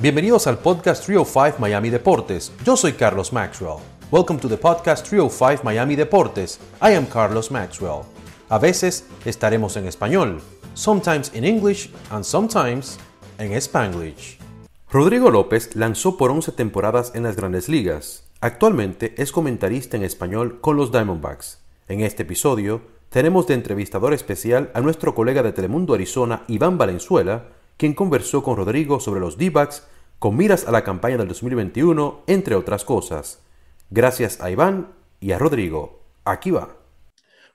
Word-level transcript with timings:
Bienvenidos 0.00 0.46
al 0.46 0.56
podcast 0.56 1.04
305 1.04 1.58
Miami 1.58 1.90
Deportes. 1.90 2.52
Yo 2.64 2.74
soy 2.74 2.94
Carlos 2.94 3.34
Maxwell. 3.34 3.80
Welcome 4.10 4.40
to 4.40 4.48
the 4.48 4.56
podcast 4.56 5.06
305 5.06 5.62
Miami 5.62 5.94
Deportes. 5.94 6.58
I 6.80 6.94
am 6.94 7.04
Carlos 7.04 7.50
Maxwell. 7.50 8.04
A 8.48 8.58
veces 8.58 9.04
estaremos 9.26 9.76
en 9.76 9.86
español, 9.86 10.40
sometimes 10.72 11.30
in 11.34 11.44
English 11.44 11.90
and 12.08 12.24
sometimes 12.24 12.98
en 13.36 13.52
Spanglish. 13.52 14.38
Rodrigo 14.90 15.30
López 15.30 15.76
lanzó 15.76 16.16
por 16.16 16.30
11 16.30 16.52
temporadas 16.52 17.12
en 17.14 17.24
las 17.24 17.36
grandes 17.36 17.68
ligas. 17.68 18.24
Actualmente 18.40 19.12
es 19.18 19.32
comentarista 19.32 19.98
en 19.98 20.04
español 20.04 20.62
con 20.62 20.78
los 20.78 20.92
Diamondbacks. 20.92 21.58
En 21.88 22.00
este 22.00 22.22
episodio 22.22 22.80
tenemos 23.10 23.46
de 23.46 23.52
entrevistador 23.52 24.14
especial 24.14 24.70
a 24.72 24.80
nuestro 24.80 25.14
colega 25.14 25.42
de 25.42 25.52
Telemundo 25.52 25.92
Arizona, 25.92 26.44
Iván 26.48 26.78
Valenzuela, 26.78 27.48
quien 27.80 27.94
conversó 27.94 28.42
con 28.42 28.58
Rodrigo 28.58 29.00
sobre 29.00 29.20
los 29.20 29.38
D-backs 29.38 29.88
con 30.18 30.36
miras 30.36 30.68
a 30.68 30.70
la 30.70 30.84
campaña 30.84 31.16
del 31.16 31.28
2021, 31.28 32.24
entre 32.26 32.54
otras 32.54 32.84
cosas. 32.84 33.42
Gracias 33.88 34.42
a 34.42 34.50
Iván 34.50 34.88
y 35.18 35.32
a 35.32 35.38
Rodrigo. 35.38 36.04
Aquí 36.26 36.50
va. 36.50 36.76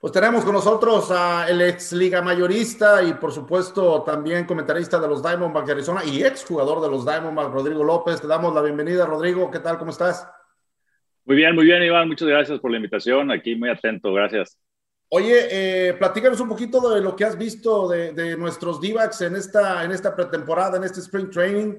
Pues 0.00 0.12
tenemos 0.12 0.44
con 0.44 0.52
nosotros 0.52 1.12
al 1.12 1.62
ex 1.62 1.92
liga 1.92 2.22
mayorista 2.22 3.04
y 3.04 3.14
por 3.14 3.30
supuesto 3.30 4.02
también 4.02 4.46
comentarista 4.46 4.98
de 4.98 5.06
los 5.06 5.22
Diamondbacks 5.22 5.66
de 5.68 5.72
Arizona 5.74 6.04
y 6.04 6.24
ex 6.24 6.44
jugador 6.44 6.82
de 6.82 6.90
los 6.90 7.04
Diamondbacks, 7.04 7.52
Rodrigo 7.52 7.84
López. 7.84 8.20
Te 8.20 8.26
damos 8.26 8.52
la 8.52 8.62
bienvenida, 8.62 9.06
Rodrigo. 9.06 9.48
¿Qué 9.48 9.60
tal? 9.60 9.78
¿Cómo 9.78 9.92
estás? 9.92 10.28
Muy 11.24 11.36
bien, 11.36 11.54
muy 11.54 11.66
bien, 11.66 11.84
Iván. 11.84 12.08
Muchas 12.08 12.26
gracias 12.26 12.58
por 12.58 12.72
la 12.72 12.78
invitación. 12.78 13.30
Aquí 13.30 13.54
muy 13.54 13.68
atento. 13.68 14.12
Gracias. 14.12 14.58
Oye, 15.08 15.88
eh, 15.88 15.94
platícanos 15.94 16.40
un 16.40 16.48
poquito 16.48 16.92
de 16.92 17.00
lo 17.00 17.14
que 17.14 17.24
has 17.24 17.38
visto 17.38 17.88
de, 17.88 18.36
nuestros 18.36 18.80
D-backs 18.80 19.20
en 19.20 19.36
esta, 19.36 19.84
en 19.84 19.92
esta 19.92 20.16
pretemporada, 20.16 20.78
en 20.78 20.84
este 20.84 21.00
Spring 21.00 21.30
Training. 21.30 21.74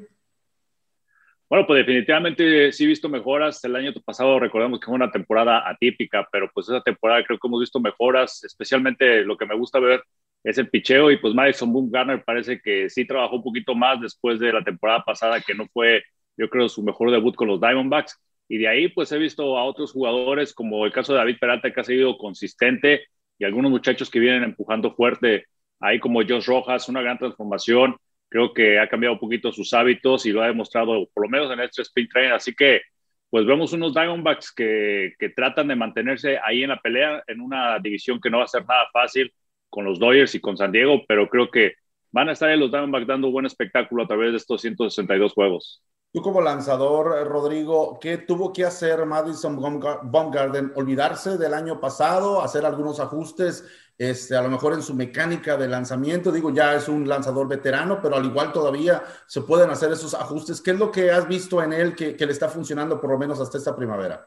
Bueno, 1.50 1.66
pues 1.68 1.86
definitivamente 1.86 2.72
sí 2.72 2.86
he 2.86 2.88
visto 2.88 3.10
mejoras. 3.10 3.62
El 3.66 3.76
año 3.76 3.94
pasado 4.06 4.40
recordemos 4.40 4.80
que 4.80 4.86
fue 4.86 4.96
una 4.96 5.12
temporada 5.12 5.68
atípica, 5.70 6.28
pero 6.32 6.50
pues 6.54 6.70
esa 6.70 6.82
temporada 6.82 7.24
creo 7.26 7.38
que 7.38 7.48
hemos 7.48 7.60
visto 7.60 7.80
mejoras, 7.80 8.44
especialmente 8.46 9.24
lo 9.24 9.38
que 9.38 9.46
me 9.46 9.56
gusta 9.56 9.80
ver 9.80 10.04
es 10.44 10.58
el 10.58 10.70
picheo 10.70 11.12
y 11.12 11.18
pues 11.18 11.34
Madison 11.34 11.92
Garner 11.92 12.24
parece 12.24 12.62
que 12.62 12.90
sí 12.90 13.06
trabajó 13.06 13.38
un 13.38 13.44
poquito 13.44 13.76
más 13.76 14.00
después 14.00 14.40
de 14.40 14.54
la 14.54 14.64
temporada 14.64 15.04
pasada 15.04 15.42
que 15.42 15.54
no 15.54 15.68
fue, 15.68 16.04
yo 16.38 16.50
creo, 16.50 16.70
su 16.70 16.82
mejor 16.84 17.12
debut 17.12 17.36
con 17.36 17.50
los 17.50 17.60
Diamondbacks. 17.60 18.18
Y 18.50 18.58
de 18.58 18.68
ahí 18.70 18.88
pues 18.88 19.12
he 19.12 19.18
visto 19.18 19.58
a 19.58 19.66
otros 19.66 19.92
jugadores 19.92 20.54
como 20.54 20.86
el 20.86 20.94
caso 20.94 21.12
de 21.12 21.20
David 21.20 21.38
Peralta 21.40 21.74
que 21.74 21.80
ha 21.82 21.84
seguido 21.84 22.18
consistente 22.18 23.08
y 23.40 23.46
algunos 23.46 23.72
muchachos 23.72 24.10
que 24.10 24.20
vienen 24.20 24.44
empujando 24.44 24.94
fuerte, 24.94 25.46
ahí 25.80 26.00
como 26.00 26.22
Josh 26.22 26.48
Rojas, 26.48 26.90
una 26.90 27.02
gran 27.02 27.18
transformación. 27.18 27.96
Creo 28.30 28.54
que 28.54 28.80
ha 28.80 28.90
cambiado 28.90 29.14
un 29.14 29.20
poquito 29.20 29.52
sus 29.52 29.74
hábitos 29.74 30.26
y 30.26 30.32
lo 30.32 30.42
ha 30.42 30.48
demostrado 30.48 31.08
por 31.14 31.24
lo 31.24 31.30
menos 31.30 31.52
en 31.52 31.60
este 31.62 31.82
sprint 31.84 32.12
train. 32.12 32.32
Así 32.32 32.54
que, 32.54 32.82
pues 33.30 33.46
vemos 33.46 33.74
unos 33.74 33.94
Diamondbacks 33.94 34.54
que, 34.54 35.14
que 35.20 35.30
tratan 35.30 35.68
de 35.68 35.76
mantenerse 35.76 36.40
ahí 36.44 36.64
en 36.64 36.70
la 36.70 36.80
pelea, 36.80 37.24
en 37.28 37.42
una 37.42 37.80
división 37.80 38.20
que 38.20 38.30
no 38.30 38.40
va 38.40 38.46
a 38.46 38.48
ser 38.48 38.66
nada 38.66 38.88
fácil 38.92 39.32
con 39.70 39.86
los 39.86 40.00
Dodgers 40.00 40.34
y 40.36 40.40
con 40.40 40.58
San 40.58 40.72
Diego, 40.72 41.04
pero 41.08 41.30
creo 41.30 41.50
que 41.52 41.76
van 42.12 42.30
a 42.30 42.34
estar 42.34 42.50
en 42.50 42.60
los 42.60 42.72
Diamondbacks 42.72 43.08
dando 43.08 43.32
buen 43.32 43.46
espectáculo 43.46 44.04
a 44.04 44.08
través 44.08 44.32
de 44.32 44.38
estos 44.38 44.62
162 44.62 45.34
juegos. 45.34 45.84
Tú 46.14 46.22
como 46.22 46.42
lanzador, 46.42 47.18
eh, 47.20 47.24
Rodrigo, 47.26 48.00
¿qué 48.00 48.18
tuvo 48.18 48.54
que 48.54 48.64
hacer 48.64 49.06
Madison 49.06 49.60
Baumgarten? 50.04 50.72
¿Olvidarse 50.76 51.38
del 51.38 51.54
año 51.54 51.80
pasado? 51.80 52.42
¿Hacer 52.42 52.66
algunos 52.66 53.00
ajustes? 53.00 53.66
Este, 53.98 54.36
a 54.36 54.42
lo 54.42 54.50
mejor 54.50 54.74
en 54.74 54.82
su 54.82 54.94
mecánica 54.94 55.58
de 55.58 55.68
lanzamiento, 55.68 56.32
digo, 56.32 56.54
ya 56.54 56.76
es 56.76 56.88
un 56.88 57.08
lanzador 57.08 57.48
veterano, 57.48 58.00
pero 58.02 58.16
al 58.16 58.26
igual 58.26 58.54
todavía 58.54 59.04
se 59.26 59.42
pueden 59.42 59.70
hacer 59.70 59.92
esos 59.92 60.14
ajustes. 60.14 60.62
¿Qué 60.62 60.72
es 60.72 60.80
lo 60.80 60.92
que 60.92 61.12
has 61.12 61.28
visto 61.28 61.62
en 61.62 61.74
él 61.74 61.96
que, 61.96 62.16
le 62.18 62.32
está 62.32 62.48
funcionando 62.48 63.02
por 63.02 63.10
lo 63.10 63.18
menos 63.18 63.42
hasta 63.42 63.58
esta 63.58 63.76
primavera? 63.76 64.26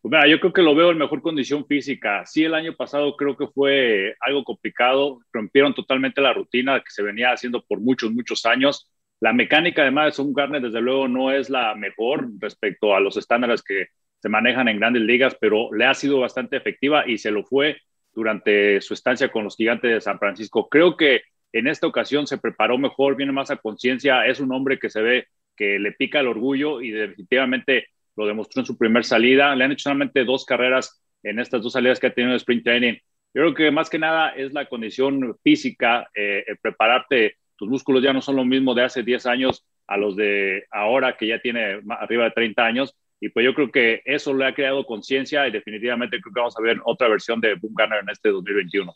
Pues 0.00 0.10
mira, 0.10 0.26
yo 0.26 0.40
creo 0.40 0.52
que 0.52 0.62
lo 0.62 0.74
veo 0.74 0.90
en 0.90 0.98
mejor 0.98 1.22
condición 1.22 1.66
física. 1.66 2.24
Sí, 2.26 2.44
el 2.44 2.54
año 2.54 2.74
pasado 2.74 3.14
creo 3.16 3.36
que 3.36 3.46
fue 3.46 4.16
algo 4.20 4.42
complicado, 4.42 5.20
rompieron 5.32 5.74
totalmente 5.74 6.20
la 6.20 6.32
rutina 6.32 6.80
que 6.80 6.90
se 6.90 7.02
venía 7.02 7.32
haciendo 7.32 7.62
por 7.62 7.80
muchos, 7.80 8.10
muchos 8.10 8.46
años 8.46 8.90
la 9.20 9.32
mecánica 9.32 9.84
de 9.84 9.90
Garner, 9.90 10.62
desde 10.62 10.80
luego, 10.80 11.08
no 11.08 11.32
es 11.32 11.50
la 11.50 11.74
mejor 11.74 12.28
respecto 12.38 12.94
a 12.94 13.00
los 13.00 13.16
estándares 13.16 13.62
que 13.62 13.88
se 14.20 14.28
manejan 14.28 14.68
en 14.68 14.78
grandes 14.78 15.02
ligas, 15.02 15.36
pero 15.40 15.72
le 15.72 15.86
ha 15.86 15.94
sido 15.94 16.20
bastante 16.20 16.56
efectiva 16.56 17.08
y 17.08 17.18
se 17.18 17.30
lo 17.30 17.44
fue 17.44 17.78
durante 18.12 18.80
su 18.80 18.94
estancia 18.94 19.30
con 19.30 19.44
los 19.44 19.56
gigantes 19.56 19.90
de 19.90 20.00
San 20.00 20.18
Francisco. 20.18 20.68
Creo 20.68 20.96
que 20.96 21.22
en 21.52 21.66
esta 21.66 21.86
ocasión 21.86 22.26
se 22.26 22.38
preparó 22.38 22.78
mejor, 22.78 23.16
viene 23.16 23.32
más 23.32 23.50
a 23.50 23.56
conciencia, 23.56 24.26
es 24.26 24.40
un 24.40 24.52
hombre 24.52 24.78
que 24.78 24.90
se 24.90 25.02
ve 25.02 25.26
que 25.56 25.78
le 25.78 25.92
pica 25.92 26.20
el 26.20 26.28
orgullo 26.28 26.80
y 26.80 26.90
definitivamente 26.90 27.88
lo 28.16 28.26
demostró 28.26 28.60
en 28.60 28.66
su 28.66 28.76
primer 28.76 29.04
salida. 29.04 29.54
Le 29.56 29.64
han 29.64 29.72
hecho 29.72 29.84
solamente 29.84 30.24
dos 30.24 30.44
carreras 30.44 31.02
en 31.22 31.38
estas 31.38 31.62
dos 31.62 31.72
salidas 31.72 31.98
que 31.98 32.08
ha 32.08 32.14
tenido 32.14 32.32
en 32.32 32.36
sprint 32.36 32.64
training. 32.64 32.94
Yo 33.34 33.42
creo 33.42 33.54
que 33.54 33.70
más 33.70 33.90
que 33.90 33.98
nada 33.98 34.30
es 34.30 34.52
la 34.52 34.66
condición 34.66 35.36
física, 35.42 36.08
eh, 36.14 36.44
prepararte 36.62 37.37
tus 37.58 37.68
músculos 37.68 38.02
ya 38.02 38.12
no 38.12 38.22
son 38.22 38.36
lo 38.36 38.44
mismo 38.44 38.72
de 38.72 38.84
hace 38.84 39.02
10 39.02 39.26
años 39.26 39.64
a 39.88 39.96
los 39.96 40.14
de 40.14 40.64
ahora 40.70 41.16
que 41.16 41.26
ya 41.26 41.40
tiene 41.40 41.82
arriba 41.90 42.24
de 42.24 42.30
30 42.30 42.64
años. 42.64 42.96
Y 43.20 43.30
pues 43.30 43.44
yo 43.44 43.52
creo 43.52 43.72
que 43.72 44.00
eso 44.04 44.32
le 44.32 44.46
ha 44.46 44.54
creado 44.54 44.86
conciencia 44.86 45.46
y 45.46 45.50
definitivamente 45.50 46.20
creo 46.20 46.32
que 46.32 46.40
vamos 46.40 46.56
a 46.56 46.62
ver 46.62 46.80
otra 46.84 47.08
versión 47.08 47.40
de 47.40 47.56
Boom 47.56 47.74
Gunner 47.74 47.98
en 48.00 48.10
este 48.10 48.30
2021. 48.30 48.94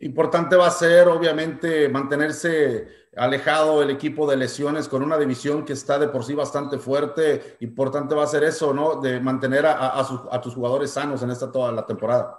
Importante 0.00 0.56
va 0.56 0.66
a 0.66 0.72
ser, 0.72 1.06
obviamente, 1.06 1.88
mantenerse 1.88 2.88
alejado 3.16 3.80
el 3.80 3.90
equipo 3.90 4.28
de 4.28 4.36
lesiones 4.36 4.88
con 4.88 5.02
una 5.02 5.16
división 5.16 5.64
que 5.64 5.72
está 5.72 6.00
de 6.00 6.08
por 6.08 6.24
sí 6.24 6.34
bastante 6.34 6.78
fuerte. 6.78 7.56
Importante 7.60 8.14
va 8.16 8.24
a 8.24 8.28
ser 8.28 8.42
eso, 8.42 8.74
¿no? 8.74 9.00
De 9.00 9.20
mantener 9.20 9.66
a, 9.66 10.00
a 10.00 10.40
tus 10.40 10.54
jugadores 10.54 10.90
sanos 10.90 11.22
en 11.22 11.30
esta 11.30 11.50
toda 11.50 11.70
la 11.70 11.86
temporada. 11.86 12.36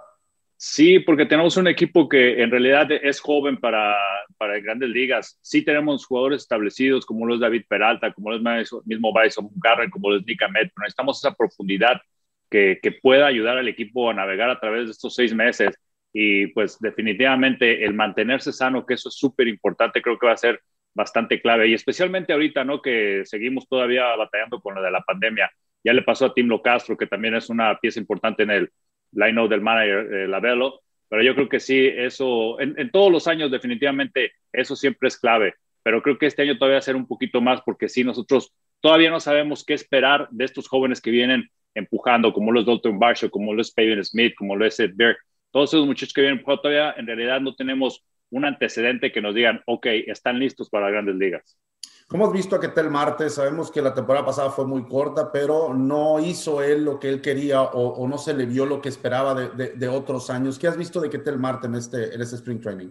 Sí, 0.62 0.98
porque 1.00 1.24
tenemos 1.24 1.56
un 1.56 1.68
equipo 1.68 2.06
que 2.06 2.42
en 2.42 2.50
realidad 2.50 2.92
es 2.92 3.18
joven 3.18 3.56
para, 3.56 3.96
para 4.36 4.60
grandes 4.60 4.90
ligas. 4.90 5.38
Sí 5.40 5.64
tenemos 5.64 6.04
jugadores 6.04 6.42
establecidos 6.42 7.06
como 7.06 7.26
lo 7.26 7.34
es 7.34 7.40
David 7.40 7.64
Peralta, 7.66 8.12
como 8.12 8.30
lo 8.30 8.60
es 8.60 8.70
mismo 8.84 9.10
Bryson 9.10 9.48
Garrett, 9.56 9.88
como 9.90 10.10
lo 10.10 10.18
es 10.18 10.26
Nick 10.26 10.42
Ahmed, 10.42 10.68
pero 10.74 10.82
necesitamos 10.82 11.18
esa 11.18 11.34
profundidad 11.34 12.02
que, 12.50 12.78
que 12.82 12.92
pueda 12.92 13.26
ayudar 13.26 13.56
al 13.56 13.68
equipo 13.68 14.10
a 14.10 14.14
navegar 14.14 14.50
a 14.50 14.60
través 14.60 14.84
de 14.84 14.90
estos 14.90 15.14
seis 15.14 15.32
meses. 15.34 15.74
Y 16.12 16.48
pues 16.48 16.78
definitivamente 16.78 17.82
el 17.82 17.94
mantenerse 17.94 18.52
sano, 18.52 18.84
que 18.84 18.94
eso 18.94 19.08
es 19.08 19.14
súper 19.14 19.48
importante, 19.48 20.02
creo 20.02 20.18
que 20.18 20.26
va 20.26 20.32
a 20.34 20.36
ser 20.36 20.60
bastante 20.92 21.40
clave. 21.40 21.68
Y 21.68 21.74
especialmente 21.74 22.34
ahorita, 22.34 22.64
¿no? 22.64 22.82
Que 22.82 23.22
seguimos 23.24 23.66
todavía 23.66 24.14
batallando 24.14 24.60
con 24.60 24.74
lo 24.74 24.82
de 24.82 24.90
la 24.90 25.00
pandemia. 25.00 25.50
Ya 25.82 25.94
le 25.94 26.02
pasó 26.02 26.26
a 26.26 26.34
Tim 26.34 26.48
Locastro, 26.48 26.98
que 26.98 27.06
también 27.06 27.34
es 27.34 27.48
una 27.48 27.78
pieza 27.80 27.98
importante 27.98 28.42
en 28.42 28.50
el 28.50 28.70
line 29.12 29.48
del 29.48 29.60
manager 29.60 30.12
eh, 30.12 30.28
Lavelo, 30.28 30.80
pero 31.08 31.22
yo 31.22 31.34
creo 31.34 31.48
que 31.48 31.60
sí, 31.60 31.86
eso, 31.86 32.60
en, 32.60 32.90
todos 32.90 33.10
los 33.10 33.26
años 33.26 33.50
definitivamente 33.50 34.32
eso 34.52 34.76
siempre 34.76 35.08
es 35.08 35.18
clave, 35.18 35.54
pero 35.82 36.02
creo 36.02 36.18
que 36.18 36.26
este 36.26 36.42
año 36.42 36.56
todavía 36.56 36.76
va 36.76 36.78
a 36.78 36.82
ser 36.82 36.96
un 36.96 37.06
poquito 37.06 37.40
más 37.40 37.60
porque 37.62 37.88
sí, 37.88 38.04
nosotros 38.04 38.54
todavía 38.80 39.10
no 39.10 39.18
sabemos 39.18 39.64
qué 39.64 39.74
esperar 39.74 40.28
de 40.30 40.44
estos 40.44 40.68
jóvenes 40.68 41.00
que 41.00 41.10
vienen 41.10 41.50
empujando, 41.74 42.32
como 42.32 42.52
los 42.52 42.64
Dalton 42.66 42.98
Barshaw, 42.98 43.30
como 43.30 43.54
los 43.54 43.72
Pavin 43.72 44.04
Smith, 44.04 44.34
como 44.36 44.54
los 44.56 44.78
Ed 44.78 44.92
Berg, 44.94 45.16
todos 45.50 45.74
esos 45.74 45.86
muchachos 45.86 46.14
que 46.14 46.20
vienen 46.20 46.38
empujando 46.38 46.62
todavía 46.62 46.94
en 46.96 47.06
realidad 47.06 47.40
no 47.40 47.54
tenemos 47.54 48.04
un 48.30 48.44
antecedente 48.44 49.10
que 49.10 49.20
nos 49.20 49.34
digan, 49.34 49.62
ok, 49.66 49.86
están 50.06 50.38
listos 50.38 50.70
para 50.70 50.90
grandes 50.90 51.16
ligas. 51.16 51.58
¿Cómo 52.10 52.26
has 52.26 52.32
visto 52.32 52.56
a 52.56 52.60
Ketel 52.60 52.90
Marte? 52.90 53.30
Sabemos 53.30 53.70
que 53.70 53.80
la 53.80 53.94
temporada 53.94 54.26
pasada 54.26 54.50
fue 54.50 54.66
muy 54.66 54.82
corta, 54.82 55.30
pero 55.30 55.72
no 55.72 56.18
hizo 56.18 56.60
él 56.60 56.84
lo 56.84 56.98
que 56.98 57.08
él 57.08 57.20
quería 57.20 57.62
o, 57.62 58.08
no 58.08 58.18
se 58.18 58.34
le 58.34 58.46
vio 58.46 58.66
lo 58.66 58.82
que 58.82 58.88
esperaba 58.88 59.32
de, 59.32 59.88
otros 59.88 60.28
años. 60.28 60.58
¿Qué 60.58 60.66
has 60.66 60.76
visto 60.76 61.00
de 61.00 61.08
Ketel 61.08 61.38
Marte 61.38 61.68
en 61.68 61.76
este, 61.76 62.12
en 62.12 62.20
este 62.20 62.34
Spring 62.34 62.60
Training? 62.60 62.88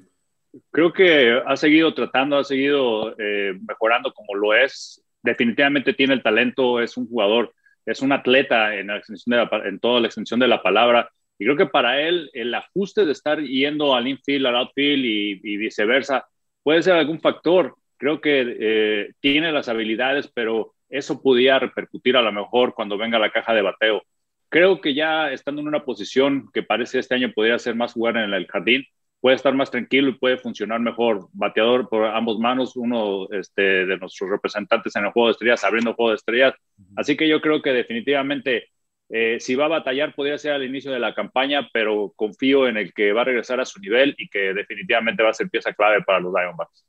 Creo 0.72 0.94
que 0.94 1.38
ha 1.46 1.58
seguido 1.58 1.94
tratando, 1.94 2.38
ha 2.38 2.46
seguido 2.46 3.14
eh, 3.20 3.60
mejorando 3.68 4.14
como 4.14 4.36
lo 4.36 4.54
es. 4.54 5.04
Definitivamente 5.22 5.94
tiene 5.94 6.14
el 6.14 6.24
talento, 6.24 6.80
es 6.80 6.96
un 6.96 7.10
jugador, 7.10 7.54
es 7.86 8.02
un 8.02 8.14
atleta 8.14 8.74
en, 8.74 8.90
en 8.90 9.80
toda 9.82 10.00
la 10.00 10.08
extensión 10.08 10.40
de 10.40 10.48
la 10.48 10.64
palabra. 10.64 11.12
Y 11.38 11.44
creo 11.44 11.58
que 11.58 11.66
para 11.66 12.00
él 12.00 12.30
el 12.32 12.56
ajuste 12.56 13.04
de 13.04 13.12
estar 13.12 13.42
yendo 13.42 13.94
al 13.94 14.08
infield, 14.08 14.46
al 14.46 14.56
outfield 14.56 15.04
y, 15.04 15.42
y 15.44 15.58
viceversa 15.58 16.26
puede 16.64 16.84
ser 16.84 16.94
algún 16.94 17.20
factor 17.20 17.76
creo 18.00 18.22
que 18.22 18.58
eh, 18.60 19.14
tiene 19.20 19.52
las 19.52 19.70
habilidades, 19.70 20.28
pero 20.34 20.74
eso 20.90 21.22
podía 21.22 21.60
repercutir 21.60 22.18
a 22.18 22.22
lo 22.22 22.32
mejor 22.32 22.74
cuando 22.74 22.98
venga 22.98 23.20
la 23.20 23.32
caja 23.32 23.54
de 23.54 23.62
bateo. 23.62 24.02
Creo 24.50 24.82
que 24.82 24.96
ya 24.96 25.32
estando 25.32 25.62
en 25.62 25.68
una 25.68 25.86
posición 25.86 26.50
que 26.52 26.64
parece 26.64 26.98
este 26.98 27.14
año 27.14 27.32
podría 27.36 27.60
ser 27.60 27.76
más 27.76 27.94
jugar 27.94 28.18
en 28.18 28.34
el 28.34 28.48
jardín, 28.48 28.84
puede 29.22 29.36
estar 29.36 29.54
más 29.54 29.70
tranquilo 29.70 30.10
y 30.10 30.14
puede 30.14 30.38
funcionar 30.38 30.80
mejor. 30.80 31.28
Bateador 31.34 31.90
por 31.90 32.06
ambos 32.06 32.40
manos, 32.40 32.76
uno 32.76 33.28
este, 33.32 33.86
de 33.86 33.98
nuestros 33.98 34.30
representantes 34.30 34.96
en 34.96 35.06
el 35.06 35.12
juego 35.12 35.28
de 35.28 35.34
estrellas, 35.34 35.64
abriendo 35.64 35.94
juego 35.94 36.12
de 36.12 36.16
estrellas. 36.16 36.56
Así 36.96 37.16
que 37.16 37.28
yo 37.28 37.42
creo 37.42 37.62
que 37.62 37.74
definitivamente 37.74 38.70
eh, 39.10 39.38
si 39.40 39.56
va 39.56 39.66
a 39.66 39.70
batallar 39.70 40.16
podría 40.16 40.38
ser 40.38 40.54
al 40.54 40.64
inicio 40.64 40.92
de 40.92 41.00
la 41.00 41.14
campaña, 41.14 41.68
pero 41.74 42.14
confío 42.16 42.68
en 42.68 42.78
el 42.78 42.94
que 42.94 43.12
va 43.12 43.22
a 43.22 43.26
regresar 43.26 43.60
a 43.60 43.66
su 43.66 43.80
nivel 43.80 44.16
y 44.18 44.30
que 44.30 44.54
definitivamente 44.54 45.22
va 45.22 45.30
a 45.30 45.34
ser 45.34 45.50
pieza 45.50 45.74
clave 45.74 46.02
para 46.04 46.20
los 46.20 46.34
Diamondbacks. 46.34 46.86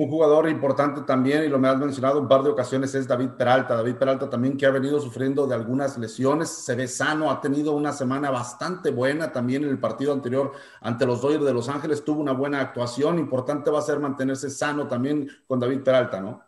Un 0.00 0.08
jugador 0.08 0.48
importante 0.48 1.02
también, 1.02 1.44
y 1.44 1.48
lo 1.48 1.58
me 1.58 1.68
has 1.68 1.76
mencionado 1.76 2.18
un 2.18 2.26
par 2.26 2.42
de 2.42 2.48
ocasiones, 2.48 2.94
es 2.94 3.06
David 3.06 3.32
Peralta. 3.36 3.76
David 3.76 3.96
Peralta 3.96 4.30
también 4.30 4.56
que 4.56 4.64
ha 4.64 4.70
venido 4.70 4.98
sufriendo 4.98 5.46
de 5.46 5.54
algunas 5.54 5.98
lesiones, 5.98 6.48
se 6.48 6.74
ve 6.74 6.88
sano, 6.88 7.30
ha 7.30 7.38
tenido 7.38 7.72
una 7.72 7.92
semana 7.92 8.30
bastante 8.30 8.92
buena 8.92 9.30
también 9.30 9.62
en 9.62 9.68
el 9.68 9.78
partido 9.78 10.14
anterior 10.14 10.52
ante 10.80 11.04
los 11.04 11.20
Dodgers 11.20 11.44
de 11.44 11.52
Los 11.52 11.68
Ángeles, 11.68 12.02
tuvo 12.02 12.22
una 12.22 12.32
buena 12.32 12.62
actuación. 12.62 13.18
Importante 13.18 13.70
va 13.70 13.80
a 13.80 13.82
ser 13.82 13.98
mantenerse 13.98 14.48
sano 14.48 14.88
también 14.88 15.28
con 15.46 15.60
David 15.60 15.80
Peralta, 15.80 16.18
¿no? 16.18 16.44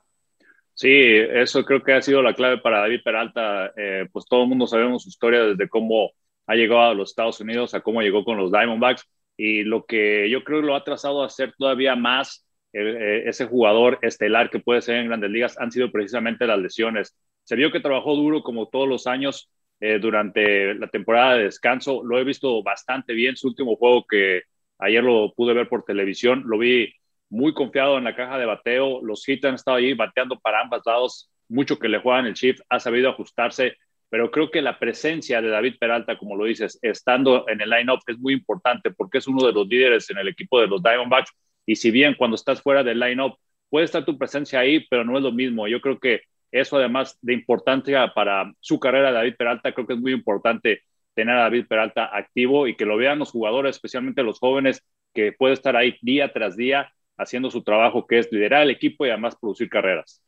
Sí, 0.73 0.89
eso 0.91 1.63
creo 1.63 1.83
que 1.83 1.93
ha 1.93 2.01
sido 2.01 2.23
la 2.23 2.33
clave 2.33 2.57
para 2.57 2.81
David 2.81 3.03
Peralta. 3.05 3.71
Eh, 3.77 4.09
pues 4.11 4.25
todo 4.25 4.45
el 4.45 4.49
mundo 4.49 4.67
sabemos 4.67 5.03
su 5.03 5.11
historia 5.11 5.43
desde 5.43 5.69
cómo 5.69 6.13
ha 6.47 6.55
llegado 6.55 6.81
a 6.81 6.95
los 6.95 7.11
Estados 7.11 7.39
Unidos 7.39 7.75
a 7.75 7.83
cómo 7.83 8.01
llegó 8.01 8.25
con 8.25 8.39
los 8.39 8.51
Diamondbacks 8.51 9.07
y 9.37 9.63
lo 9.63 9.85
que 9.85 10.31
yo 10.31 10.43
creo 10.43 10.63
que 10.63 10.67
lo 10.69 10.75
ha 10.75 10.85
trazado 10.85 11.23
a 11.23 11.29
ser 11.29 11.53
todavía 11.59 11.95
más 11.97 12.47
ese 12.73 13.47
jugador 13.47 13.99
estelar 14.03 14.51
que 14.51 14.59
puede 14.59 14.83
ser 14.83 14.97
en 14.97 15.09
grandes 15.09 15.31
ligas 15.31 15.59
han 15.59 15.71
sido 15.71 15.91
precisamente 15.91 16.47
las 16.47 16.59
lesiones. 16.59 17.17
Se 17.45 17.57
vio 17.57 17.71
que 17.71 17.81
trabajó 17.81 18.17
duro 18.17 18.43
como 18.43 18.69
todos 18.69 18.89
los 18.89 19.07
años 19.07 19.51
eh, 19.81 19.99
durante 19.99 20.75
la 20.75 20.87
temporada 20.89 21.35
de 21.35 21.45
descanso. 21.45 22.03
Lo 22.05 22.19
he 22.19 22.25
visto 22.25 22.63
bastante 22.63 23.13
bien. 23.15 23.37
Su 23.37 23.49
último 23.49 23.77
juego 23.77 24.07
que 24.07 24.43
ayer 24.79 25.03
lo 25.03 25.33
pude 25.35 25.55
ver 25.55 25.69
por 25.69 25.85
televisión, 25.85 26.45
lo 26.47 26.59
vi 26.59 26.95
muy 27.29 27.53
confiado 27.55 27.99
en 27.99 28.05
la 28.05 28.15
caja 28.15 28.39
de 28.39 28.47
bateo. 28.47 29.03
Los 29.03 29.29
hits 29.29 29.45
han 29.45 29.55
estado 29.55 29.79
ahí 29.79 29.95
bateando 29.95 30.39
para 30.39 30.61
ambos 30.61 30.83
lados. 30.87 31.31
Mucho 31.49 31.79
que 31.79 31.89
le 31.89 31.99
juegan 31.99 32.27
el 32.27 32.35
shift, 32.35 32.61
ha 32.69 32.79
sabido 32.79 33.11
ajustarse. 33.11 33.77
Pero 34.09 34.31
creo 34.31 34.51
que 34.51 34.63
la 34.63 34.79
presencia 34.79 35.41
de 35.41 35.49
David 35.49 35.77
Peralta, 35.81 36.19
como 36.19 36.37
lo 36.37 36.45
dices, 36.45 36.79
estando 36.83 37.49
en 37.49 37.61
el 37.61 37.71
line-up 37.71 38.01
es 38.07 38.19
muy 38.19 38.35
importante 38.35 38.91
porque 38.91 39.19
es 39.19 39.27
uno 39.27 39.47
de 39.47 39.53
los 39.53 39.67
líderes 39.67 40.09
en 40.11 40.19
el 40.19 40.29
equipo 40.29 40.61
de 40.61 40.67
los 40.67 40.83
Diamondbacks 40.83 41.33
y 41.67 41.77
si 41.77 41.91
bien 41.91 42.15
cuando 42.19 42.35
estás 42.35 42.63
fuera 42.63 42.83
del 42.83 43.01
line-up 43.01 43.37
puede 43.69 43.87
estar 43.87 44.05
tu 44.05 44.19
presencia 44.19 44.61
ahí, 44.61 44.87
pero 44.91 45.05
no 45.05 45.17
es 45.17 45.23
lo 45.23 45.33
mismo. 45.33 45.67
Yo 45.67 45.81
creo 45.81 45.99
que 45.99 46.23
eso 46.51 46.77
además 46.77 47.19
de 47.23 47.33
importancia 47.33 48.13
para 48.15 48.53
su 48.61 48.79
carrera 48.79 49.11
David 49.11 49.37
Peralta, 49.39 49.73
creo 49.73 49.87
que 49.87 49.95
es 49.95 49.99
muy 49.99 50.13
importante 50.13 50.83
tener 51.15 51.37
a 51.37 51.43
David 51.43 51.67
Peralta 51.67 52.15
activo 52.15 52.67
y 52.67 52.77
que 52.77 52.85
lo 52.85 52.99
vean 52.99 53.19
los 53.19 53.31
jugadores, 53.31 53.77
especialmente 53.77 54.23
los 54.23 54.39
jóvenes, 54.39 54.83
que 55.15 55.33
puede 55.33 55.55
estar 55.55 55.77
ahí 55.77 55.97
día 56.03 56.33
tras 56.33 56.57
día 56.57 56.93
haciendo 57.17 57.51
su 57.51 57.63
trabajo, 57.63 58.07
que 58.07 58.19
es 58.19 58.31
liderar 58.31 58.63
el 58.63 58.71
equipo 58.71 59.07
y 59.07 59.11
además 59.11 59.37
producir 59.41 59.69
carreras. 59.71 60.23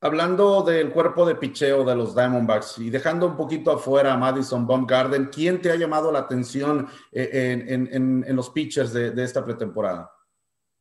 Hablando 0.00 0.62
del 0.62 0.90
cuerpo 0.90 1.26
de 1.26 1.34
picheo 1.34 1.84
de 1.84 1.96
los 1.96 2.14
Diamondbacks 2.14 2.78
y 2.78 2.90
dejando 2.90 3.26
un 3.26 3.36
poquito 3.36 3.72
afuera 3.72 4.12
a 4.12 4.16
Madison 4.16 4.66
Baumgarten, 4.66 5.26
¿quién 5.26 5.60
te 5.60 5.70
ha 5.70 5.76
llamado 5.76 6.12
la 6.12 6.20
atención 6.20 6.86
eh, 7.12 7.64
en, 7.68 8.36
los 8.36 8.50
pitchers 8.50 8.92
de 8.92 9.24
esta 9.24 9.44
pretemporada? 9.44 10.15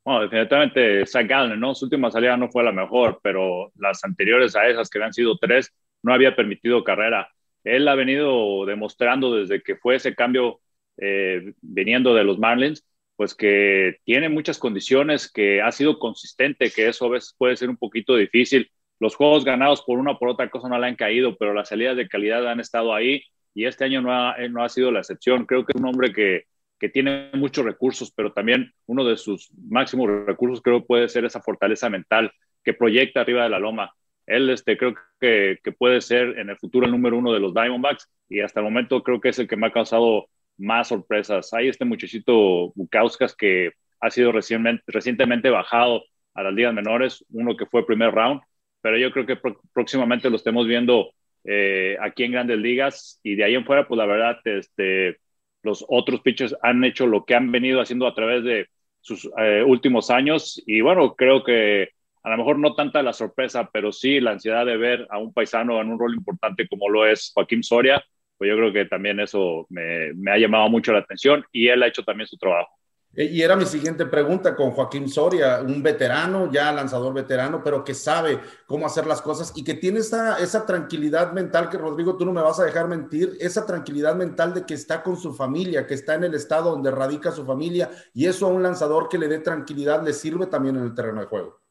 Bueno, 0.06 0.22
definitivamente 0.22 1.06
Zach 1.08 1.28
Gallen, 1.28 1.60
¿no? 1.60 1.74
Su 1.74 1.86
última 1.86 2.12
salida 2.12 2.38
no 2.38 2.50
fue 2.50 2.64
la 2.64 2.72
mejor, 2.72 3.20
pero 3.24 3.72
las 3.76 4.04
anteriores 4.04 4.56
a 4.56 4.68
esas, 4.68 4.90
que 4.90 5.00
habían 5.00 5.14
sido 5.14 5.38
tres, 5.40 5.74
no 6.04 6.14
había 6.14 6.36
permitido 6.36 6.84
carrera. 6.84 7.30
Él 7.64 7.88
ha 7.88 7.96
venido 7.96 8.66
demostrando 8.68 9.36
desde 9.36 9.64
que 9.64 9.76
fue 9.78 9.96
ese 9.96 10.14
cambio 10.14 10.62
eh, 10.98 11.54
viniendo 11.62 12.14
de 12.14 12.24
los 12.24 12.38
Marlins, 12.38 12.86
pues 13.16 13.34
que 13.34 13.98
tiene 14.04 14.30
muchas 14.30 14.60
condiciones, 14.60 15.32
que 15.32 15.62
ha 15.64 15.72
sido 15.72 15.98
consistente, 15.98 16.70
que 16.70 16.88
eso 16.88 17.06
a 17.06 17.10
veces 17.10 17.34
puede 17.38 17.58
ser 17.58 17.70
un 17.72 17.78
poquito 17.78 18.16
difícil. 18.16 18.70
Los 19.00 19.16
juegos 19.16 19.44
ganados 19.44 19.82
por 19.82 19.98
una 19.98 20.12
o 20.12 20.20
por 20.20 20.30
otra 20.30 20.50
cosa 20.52 20.70
no 20.70 20.78
le 20.78 20.86
han 20.88 20.96
caído, 20.96 21.36
pero 21.38 21.54
las 21.54 21.70
salidas 21.70 21.98
de 21.98 22.08
calidad 22.08 22.48
han 22.48 22.60
estado 22.60 22.94
ahí 22.94 23.24
y 23.56 23.66
este 23.66 23.86
año 23.86 24.02
no 24.02 24.14
ha, 24.14 24.38
no 24.50 24.64
ha 24.64 24.70
sido 24.70 24.92
la 24.92 25.00
excepción. 25.00 25.46
Creo 25.48 25.66
que 25.66 25.74
es 25.76 25.82
un 25.82 25.88
hombre 25.88 26.14
que, 26.14 26.46
que 26.80 26.90
tiene 26.90 27.30
muchos 27.34 27.66
recursos, 27.66 28.12
pero 28.12 28.34
también 28.34 28.72
uno 28.86 29.06
de 29.06 29.18
sus 29.18 29.50
máximos 29.70 30.10
recursos 30.26 30.62
creo 30.62 30.86
puede 30.86 31.10
ser 31.10 31.26
esa 31.26 31.42
fortaleza 31.42 31.90
mental 31.90 32.32
que 32.64 32.74
proyecta 32.74 33.22
arriba 33.22 33.44
de 33.44 33.50
la 33.50 33.60
loma. 33.60 33.94
Él 34.26 34.50
este, 34.50 34.78
creo 34.78 34.96
que, 35.20 35.60
que 35.64 35.72
puede 35.72 36.02
ser 36.02 36.40
en 36.40 36.50
el 36.50 36.58
futuro 36.58 36.86
el 36.86 36.92
número 36.92 37.18
uno 37.18 37.32
de 37.32 37.40
los 37.40 37.54
Diamondbacks 37.54 38.10
y 38.28 38.42
hasta 38.42 38.60
el 38.60 38.66
momento 38.66 39.04
creo 39.04 39.22
que 39.22 39.30
es 39.30 39.40
el 39.40 39.48
que 39.48 39.56
me 39.56 39.68
ha 39.68 39.72
causado 39.72 40.28
más 40.58 40.88
sorpresas. 40.88 41.54
Hay 41.54 41.68
este 41.68 41.86
muchachito 41.86 42.72
Bukauskas 42.76 43.36
que 43.36 43.72
ha 44.00 44.10
sido 44.10 44.32
recientemente, 44.32 45.50
bajado 45.50 46.04
a 46.34 46.44
las 46.44 46.54
ligas 46.54 46.74
menores, 46.74 47.26
uno 47.30 47.56
que 47.56 47.66
fue 47.66 47.86
primer 47.86 48.12
round, 48.12 48.42
pero 48.82 48.98
yo 48.98 49.12
creo 49.12 49.26
que 49.26 49.40
próximamente 49.74 50.30
lo 50.30 50.36
estemos 50.36 50.68
viendo 50.68 51.12
eh, 51.44 51.98
aquí 52.02 52.24
en 52.24 52.34
grandes 52.34 52.58
ligas 52.58 53.20
y 53.24 53.36
de 53.36 53.44
ahí 53.44 53.56
en 53.56 53.66
fuera, 53.66 53.88
pues 53.88 53.98
la 53.98 54.06
verdad, 54.06 54.40
este, 54.46 55.18
los 55.66 55.84
otros 55.90 56.22
pitchers 56.22 56.56
han 56.62 56.84
hecho 56.84 57.08
lo 57.08 57.26
que 57.26 57.36
han 57.36 57.52
venido 57.52 57.82
haciendo 57.82 58.08
a 58.08 58.14
través 58.14 58.44
de 58.44 58.68
sus 59.02 59.30
eh, 59.38 59.64
últimos 59.66 60.10
años. 60.12 60.62
Y 60.66 60.82
bueno, 60.82 61.16
creo 61.16 61.44
que 61.44 61.90
a 62.24 62.30
lo 62.30 62.38
mejor 62.38 62.60
no 62.60 62.76
tanta 62.76 63.02
la 63.02 63.14
sorpresa, 63.14 63.70
pero 63.74 63.92
sí 63.92 64.20
la 64.20 64.32
ansiedad 64.32 64.66
de 64.66 64.78
ver 64.78 65.08
a 65.10 65.18
un 65.18 65.34
paisano 65.34 65.82
en 65.82 65.90
un 65.90 66.00
rol 66.00 66.14
importante 66.14 66.68
como 66.68 66.88
lo 66.88 67.06
es 67.06 67.32
Joaquín 67.34 67.64
Soria, 67.64 68.04
pues 68.38 68.50
yo 68.50 68.56
creo 68.58 68.72
que 68.72 68.86
también 68.86 69.20
eso 69.20 69.66
me, 69.70 70.14
me 70.14 70.32
ha 70.32 70.38
llamado 70.38 70.70
mucho 70.70 70.94
la 70.94 71.00
atención 71.00 71.44
y 71.52 71.68
él 71.68 71.82
ha 71.84 71.88
hecho 71.88 72.04
también 72.04 72.28
su 72.28 72.38
trabajo. 72.38 72.72
Eh, 73.16 73.30
y 73.32 73.42
era 73.42 73.56
mi 73.56 73.66
siguiente 73.66 74.06
pregunta 74.06 74.56
con 74.56 74.72
Joaquín 74.72 75.08
Soria, 75.08 75.62
un 75.62 75.82
veterano, 75.82 76.52
ya 76.52 76.72
lanzador 76.72 77.14
veterano, 77.14 77.62
pero 77.64 77.84
que 77.84 77.94
sabe 77.94 78.40
cómo 78.66 78.86
hacer 78.86 79.08
las 79.08 79.22
cosas 79.22 79.54
y 79.56 79.64
que 79.64 79.76
tiene 79.76 80.00
esa, 80.00 80.38
esa 80.40 80.66
tranquilidad 80.66 81.32
mental 81.32 81.70
que 81.70 81.78
Rodrigo, 81.78 82.18
tú 82.18 82.26
no 82.26 82.34
me 82.34 82.42
vas 82.42 82.60
a 82.60 82.66
dejar 82.66 82.88
mentir, 82.88 83.38
esa 83.40 83.66
tranquilidad 83.66 84.16
mental 84.16 84.54
de 84.54 84.66
que 84.66 84.74
está 84.74 85.02
con 85.02 85.18
su 85.18 85.34
familia, 85.34 85.88
que 85.88 85.94
está 85.94 86.16
en 86.16 86.26
el 86.26 86.34
estado 86.34 86.72
donde 86.72 86.92
radica 86.92 87.32
su 87.32 87.46
familia 87.46 87.90
y 88.14 88.26
eso 88.26 88.48
a 88.48 88.50
un 88.50 88.64
lanzador 88.64 89.10
que 89.10 89.18
le 89.18 89.28
dé 89.28 89.40
tranquilidad 89.40 90.04
le 90.04 90.14
sirve 90.14 90.48
también 90.48 90.76
en 90.76 90.84
el 90.84 90.94
terreno 90.94 91.22
de 91.22 91.28
juego. 91.28 91.62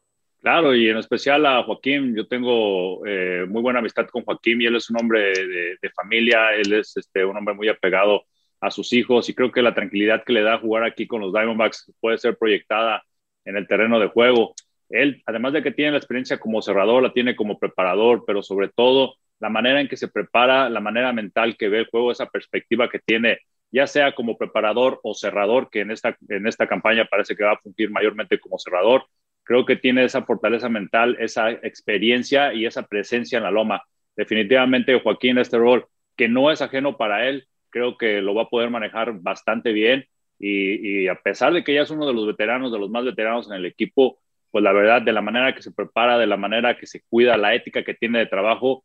Claro, 0.45 0.75
y 0.75 0.91
en 0.91 0.99
especial 0.99 1.47
a 1.47 1.63
Joaquín, 1.63 2.15
yo 2.15 2.27
tengo 2.27 3.01
eh, 3.07 3.47
muy 3.49 3.63
buena 3.63 3.79
amistad 3.79 4.07
con 4.09 4.25
Joaquín 4.25 4.61
y 4.61 4.67
él 4.67 4.77
es 4.77 4.91
un 4.91 5.01
hombre 5.01 5.33
de, 5.33 5.91
familia, 5.97 6.55
él 6.55 6.75
es 6.75 6.95
este, 6.99 7.25
un 7.25 7.35
hombre 7.35 7.55
muy 7.55 7.67
apegado 7.71 8.25
a 8.65 8.71
sus 8.71 8.93
hijos 8.95 9.29
y 9.29 9.35
creo 9.35 9.53
que 9.53 9.63
la 9.63 9.75
tranquilidad 9.75 10.25
que 10.25 10.33
le 10.33 10.43
da 10.43 10.59
jugar 10.59 10.85
aquí 10.85 11.07
con 11.07 11.21
los 11.21 11.33
Diamondbacks 11.33 11.93
puede 12.01 12.17
ser 12.19 12.37
proyectada 12.39 13.03
en 13.45 13.57
el 13.57 13.69
terreno 13.69 14.01
de 14.01 14.09
juego. 14.09 14.55
Él, 14.89 15.23
además 15.27 15.53
de 15.53 15.63
que 15.63 15.71
tiene 15.71 15.93
la 15.93 15.99
experiencia 15.99 16.39
como 16.39 16.63
cerrador, 16.63 17.03
la 17.03 17.13
tiene 17.13 17.37
como 17.37 17.59
preparador, 17.59 18.25
pero 18.27 18.43
sobre 18.43 18.69
todo 18.69 19.17
la 19.39 19.51
manera 19.51 19.81
en 19.81 19.89
que 19.89 19.99
se 19.99 20.09
prepara, 20.09 20.71
la 20.71 20.81
manera 20.81 21.13
mental 21.13 21.57
que 21.59 21.69
ve 21.69 21.81
el 21.81 21.87
juego, 21.87 22.11
esa 22.11 22.27
perspectiva 22.27 22.89
que 22.89 23.01
tiene, 23.01 23.41
ya 23.71 23.87
sea 23.87 24.15
como 24.15 24.39
preparador 24.39 24.99
o 25.03 25.15
cerrador, 25.15 25.69
que 25.71 25.81
en 25.81 25.91
esta, 25.91 26.17
en 26.29 26.47
esta 26.47 26.67
campaña 26.67 27.05
parece 27.05 27.37
que 27.37 27.45
va 27.45 27.53
a 27.53 27.59
fungir 27.59 27.91
mayormente 27.91 28.39
como 28.39 28.59
cerrador. 28.59 29.05
Creo 29.43 29.67
que 29.67 29.77
tiene 29.77 30.05
esa 30.05 30.23
fortaleza 30.23 30.71
mental, 30.71 31.19
esa 31.21 31.51
experiencia 31.51 32.55
y 32.55 32.65
esa 32.65 32.87
presencia 32.87 33.37
en 33.37 33.45
la 33.45 33.51
loma. 33.51 33.83
Definitivamente 34.17 34.99
Joaquín, 34.99 35.37
este 35.37 35.59
rol 35.59 35.87
que 36.17 36.29
no 36.29 36.51
es 36.51 36.63
ajeno 36.63 36.97
para 36.97 37.29
él, 37.29 37.47
creo 37.75 37.99
que 37.99 38.23
lo 38.23 38.35
va 38.35 38.43
a 38.43 38.49
poder 38.49 38.71
manejar 38.71 39.21
bastante 39.21 39.73
bien 39.73 40.07
y, 40.39 41.09
a 41.09 41.17
pesar 41.17 41.53
de 41.53 41.65
que 41.65 41.75
ya 41.75 41.83
es 41.83 41.91
uno 41.91 42.07
de 42.07 42.15
los 42.15 42.27
veteranos, 42.27 42.71
de 42.73 42.79
los 42.79 42.89
más 42.89 43.05
veteranos 43.05 43.49
en 43.49 43.55
el 43.55 43.67
equipo, 43.67 44.21
pues 44.53 44.63
la 44.63 44.73
verdad, 44.73 45.03
de 45.03 45.13
la 45.13 45.23
manera 45.23 45.55
que 45.55 45.63
se 45.63 45.73
prepara, 45.73 46.17
de 46.19 46.27
la 46.29 46.37
manera 46.37 46.77
que 46.77 46.87
se 46.87 47.03
cuida, 47.09 47.37
la 47.37 47.55
ética 47.55 47.83
que 47.83 47.95
tiene 47.95 48.21
de 48.21 48.27
trabajo, 48.27 48.85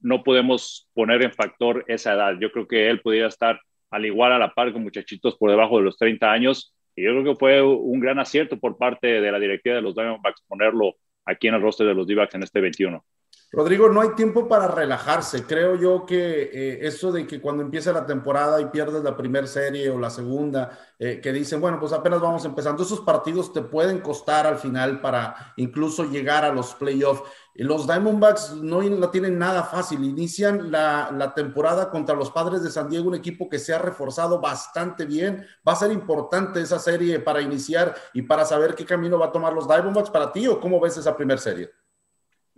no 0.00 0.22
podemos 0.22 0.88
poner 0.94 1.22
en 1.22 1.32
factor 1.32 1.84
esa 1.88 2.14
edad. 2.14 2.36
Yo 2.40 2.52
creo 2.52 2.68
que 2.68 2.88
él 2.88 3.00
podría 3.00 3.26
estar 3.26 3.60
al 3.90 4.06
igual 4.06 4.32
a 4.32 4.38
la 4.38 4.54
par 4.54 4.72
con 4.72 4.84
muchachitos 4.84 5.36
por 5.36 5.50
debajo 5.50 5.78
de 5.78 5.84
los 5.84 5.96
30 5.96 6.30
años 6.30 6.74
y 6.94 7.02
yo 7.02 7.10
creo 7.10 7.24
que 7.24 7.38
fue 7.38 7.62
un 7.62 7.98
gran 7.98 8.20
acierto 8.20 8.58
por 8.60 8.76
parte 8.76 9.20
de 9.20 9.32
la 9.32 9.40
directiva 9.40 9.76
de 9.76 9.82
los 9.82 9.94
Diamondbacks 9.96 10.42
ponerlo 10.46 10.94
aquí 11.24 11.48
en 11.48 11.54
el 11.54 11.62
roster 11.62 11.86
de 11.86 11.94
los 11.94 12.06
d 12.06 12.28
en 12.32 12.42
este 12.42 12.60
21. 12.60 13.04
Rodrigo, 13.50 13.88
no 13.88 14.02
hay 14.02 14.10
tiempo 14.10 14.46
para 14.46 14.68
relajarse. 14.68 15.44
Creo 15.44 15.74
yo 15.74 16.04
que 16.04 16.50
eh, 16.52 16.86
eso 16.86 17.10
de 17.10 17.26
que 17.26 17.40
cuando 17.40 17.62
empieza 17.62 17.94
la 17.94 18.04
temporada 18.04 18.60
y 18.60 18.66
pierdes 18.66 19.02
la 19.02 19.16
primera 19.16 19.46
serie 19.46 19.88
o 19.88 19.98
la 19.98 20.10
segunda, 20.10 20.78
eh, 20.98 21.18
que 21.22 21.32
dicen, 21.32 21.58
bueno, 21.58 21.80
pues 21.80 21.94
apenas 21.94 22.20
vamos 22.20 22.44
empezando, 22.44 22.82
esos 22.82 23.00
partidos 23.00 23.54
te 23.54 23.62
pueden 23.62 24.00
costar 24.00 24.46
al 24.46 24.58
final 24.58 25.00
para 25.00 25.54
incluso 25.56 26.04
llegar 26.04 26.44
a 26.44 26.52
los 26.52 26.74
playoffs. 26.74 27.22
Los 27.54 27.86
Diamondbacks 27.86 28.52
no 28.56 28.82
la 28.82 29.10
tienen 29.10 29.38
nada 29.38 29.62
fácil. 29.62 30.04
Inician 30.04 30.70
la, 30.70 31.10
la, 31.10 31.32
temporada 31.32 31.90
contra 31.90 32.14
los 32.14 32.30
Padres 32.30 32.62
de 32.62 32.70
San 32.70 32.90
Diego, 32.90 33.08
un 33.08 33.14
equipo 33.14 33.48
que 33.48 33.58
se 33.58 33.72
ha 33.72 33.78
reforzado 33.78 34.40
bastante 34.42 35.06
bien. 35.06 35.46
Va 35.66 35.72
a 35.72 35.76
ser 35.76 35.90
importante 35.90 36.60
esa 36.60 36.78
serie 36.78 37.18
para 37.18 37.40
iniciar 37.40 37.94
y 38.12 38.20
para 38.22 38.44
saber 38.44 38.74
qué 38.74 38.84
camino 38.84 39.18
va 39.18 39.26
a 39.26 39.32
tomar 39.32 39.54
los 39.54 39.66
Diamondbacks 39.66 40.10
para 40.10 40.30
ti 40.30 40.46
o 40.46 40.60
cómo 40.60 40.78
ves 40.78 40.98
esa 40.98 41.16
primera 41.16 41.40
serie. 41.40 41.70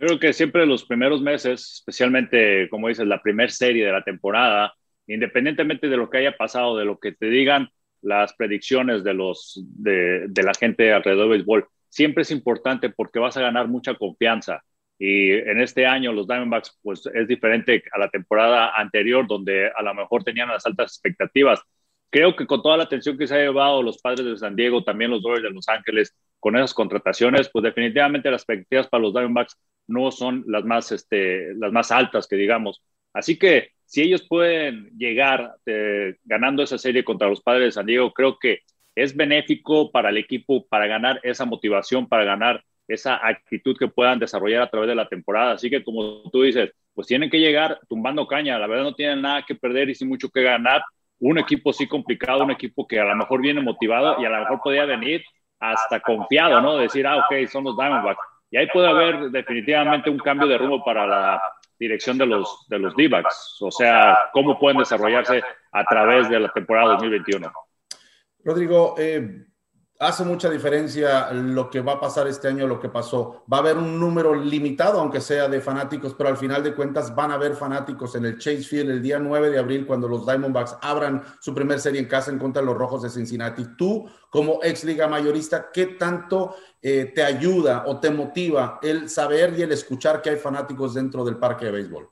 Creo 0.01 0.17
que 0.17 0.33
siempre 0.33 0.65
los 0.65 0.83
primeros 0.83 1.21
meses, 1.21 1.73
especialmente, 1.75 2.67
como 2.69 2.87
dices, 2.87 3.05
la 3.05 3.21
primera 3.21 3.51
serie 3.51 3.85
de 3.85 3.91
la 3.91 4.03
temporada, 4.03 4.73
independientemente 5.05 5.89
de 5.89 5.95
lo 5.95 6.09
que 6.09 6.17
haya 6.17 6.35
pasado, 6.35 6.75
de 6.75 6.85
lo 6.85 6.97
que 6.97 7.11
te 7.11 7.27
digan 7.27 7.69
las 8.01 8.33
predicciones 8.33 9.03
de, 9.03 9.13
los, 9.13 9.63
de, 9.63 10.25
de 10.27 10.41
la 10.41 10.55
gente 10.55 10.91
alrededor 10.91 11.29
del 11.29 11.37
béisbol, 11.37 11.67
siempre 11.87 12.23
es 12.23 12.31
importante 12.31 12.89
porque 12.89 13.19
vas 13.19 13.37
a 13.37 13.41
ganar 13.41 13.67
mucha 13.67 13.93
confianza. 13.93 14.63
Y 14.97 15.33
en 15.33 15.61
este 15.61 15.85
año 15.85 16.11
los 16.13 16.27
Diamondbacks, 16.27 16.79
pues 16.81 17.05
es 17.13 17.27
diferente 17.27 17.83
a 17.91 17.99
la 17.99 18.09
temporada 18.09 18.73
anterior, 18.75 19.27
donde 19.27 19.67
a 19.67 19.83
lo 19.83 19.93
mejor 19.93 20.23
tenían 20.23 20.49
las 20.49 20.65
altas 20.65 20.93
expectativas. 20.93 21.61
Creo 22.09 22.35
que 22.35 22.47
con 22.47 22.63
toda 22.63 22.77
la 22.77 22.85
atención 22.85 23.19
que 23.19 23.27
se 23.27 23.35
ha 23.35 23.37
llevado 23.37 23.83
los 23.83 24.01
padres 24.01 24.25
de 24.25 24.35
San 24.35 24.55
Diego, 24.55 24.83
también 24.83 25.11
los 25.11 25.21
Dodgers 25.21 25.43
de 25.43 25.51
Los 25.51 25.69
Ángeles, 25.69 26.17
con 26.39 26.55
esas 26.55 26.73
contrataciones, 26.73 27.51
pues 27.53 27.61
definitivamente 27.61 28.31
las 28.31 28.41
expectativas 28.41 28.87
para 28.87 29.03
los 29.03 29.13
Diamondbacks 29.13 29.55
no 29.91 30.11
son 30.11 30.43
las 30.47 30.63
más, 30.65 30.91
este, 30.91 31.53
las 31.55 31.71
más 31.71 31.91
altas 31.91 32.27
que 32.27 32.35
digamos. 32.35 32.81
Así 33.13 33.37
que 33.37 33.69
si 33.85 34.01
ellos 34.01 34.25
pueden 34.27 34.89
llegar 34.97 35.55
eh, 35.65 36.15
ganando 36.23 36.63
esa 36.63 36.77
serie 36.77 37.03
contra 37.03 37.27
los 37.27 37.41
padres 37.41 37.65
de 37.65 37.71
San 37.73 37.85
Diego, 37.85 38.13
creo 38.13 38.37
que 38.39 38.59
es 38.95 39.15
benéfico 39.15 39.91
para 39.91 40.09
el 40.09 40.17
equipo 40.17 40.65
para 40.67 40.87
ganar 40.87 41.19
esa 41.23 41.45
motivación, 41.45 42.07
para 42.07 42.23
ganar 42.23 42.63
esa 42.87 43.25
actitud 43.25 43.75
que 43.77 43.87
puedan 43.87 44.19
desarrollar 44.19 44.61
a 44.61 44.69
través 44.69 44.89
de 44.89 44.95
la 44.95 45.07
temporada. 45.07 45.53
Así 45.53 45.69
que 45.69 45.83
como 45.83 46.23
tú 46.31 46.43
dices, 46.43 46.71
pues 46.93 47.07
tienen 47.07 47.29
que 47.29 47.39
llegar 47.39 47.79
tumbando 47.87 48.27
caña, 48.27 48.59
la 48.59 48.67
verdad 48.67 48.83
no 48.83 48.95
tienen 48.95 49.21
nada 49.21 49.43
que 49.45 49.55
perder 49.55 49.89
y 49.89 49.95
sin 49.95 50.07
mucho 50.09 50.29
que 50.29 50.41
ganar. 50.41 50.83
Un 51.19 51.37
equipo 51.37 51.71
sí 51.71 51.87
complicado, 51.87 52.43
un 52.43 52.51
equipo 52.51 52.87
que 52.87 52.99
a 52.99 53.05
lo 53.05 53.15
mejor 53.15 53.41
viene 53.41 53.61
motivado 53.61 54.21
y 54.21 54.25
a 54.25 54.29
lo 54.29 54.39
mejor 54.39 54.59
podría 54.63 54.85
venir 54.85 55.23
hasta 55.59 55.99
confiado, 55.99 56.59
¿no? 56.61 56.77
Decir, 56.77 57.05
ah, 57.05 57.17
ok, 57.17 57.47
son 57.47 57.63
los 57.65 57.77
Diamondbacks. 57.77 58.30
Y 58.51 58.57
ahí 58.57 58.67
puede 58.67 58.89
haber 58.89 59.31
definitivamente 59.31 60.09
un 60.09 60.19
cambio 60.19 60.47
de 60.47 60.57
rumbo 60.57 60.83
para 60.83 61.07
la 61.07 61.41
dirección 61.79 62.17
de 62.17 62.25
los, 62.25 62.67
de 62.67 62.79
los 62.79 62.95
D-backs. 62.95 63.57
O 63.61 63.71
sea, 63.71 64.17
cómo 64.33 64.59
pueden 64.59 64.79
desarrollarse 64.79 65.41
a 65.71 65.83
través 65.85 66.29
de 66.29 66.39
la 66.39 66.51
temporada 66.51 66.93
2021. 66.93 67.51
Rodrigo, 68.43 68.95
eh, 68.97 69.45
hace 70.01 70.23
mucha 70.25 70.49
diferencia 70.49 71.31
lo 71.31 71.69
que 71.69 71.79
va 71.79 71.93
a 71.93 71.99
pasar 71.99 72.27
este 72.27 72.47
año, 72.47 72.65
lo 72.65 72.79
que 72.79 72.89
pasó. 72.89 73.43
Va 73.51 73.57
a 73.57 73.59
haber 73.59 73.77
un 73.77 73.99
número 73.99 74.33
limitado, 74.33 74.99
aunque 74.99 75.21
sea 75.21 75.47
de 75.47 75.61
fanáticos, 75.61 76.15
pero 76.15 76.29
al 76.29 76.37
final 76.37 76.63
de 76.63 76.73
cuentas 76.73 77.13
van 77.13 77.29
a 77.29 77.35
haber 77.35 77.55
fanáticos 77.55 78.15
en 78.15 78.25
el 78.25 78.39
Chase 78.39 78.63
Field 78.63 78.89
el 78.89 79.01
día 79.01 79.19
9 79.19 79.51
de 79.51 79.59
abril 79.59 79.85
cuando 79.85 80.07
los 80.07 80.25
Diamondbacks 80.25 80.77
abran 80.81 81.21
su 81.39 81.53
primer 81.53 81.79
serie 81.79 82.01
en 82.01 82.07
casa 82.07 82.31
en 82.31 82.39
contra 82.39 82.63
de 82.63 82.65
los 82.65 82.77
Rojos 82.77 83.03
de 83.03 83.11
Cincinnati. 83.11 83.75
Tú, 83.77 84.09
como 84.31 84.59
ex 84.63 84.83
liga 84.83 85.07
mayorista, 85.07 85.69
¿qué 85.71 85.85
tanto 85.85 86.55
eh, 86.81 87.11
te 87.13 87.23
ayuda 87.23 87.83
o 87.85 87.99
te 87.99 88.09
motiva 88.09 88.79
el 88.81 89.07
saber 89.07 89.53
y 89.55 89.61
el 89.61 89.71
escuchar 89.71 90.23
que 90.23 90.31
hay 90.31 90.37
fanáticos 90.37 90.95
dentro 90.95 91.23
del 91.23 91.37
parque 91.37 91.65
de 91.65 91.71
béisbol? 91.71 92.09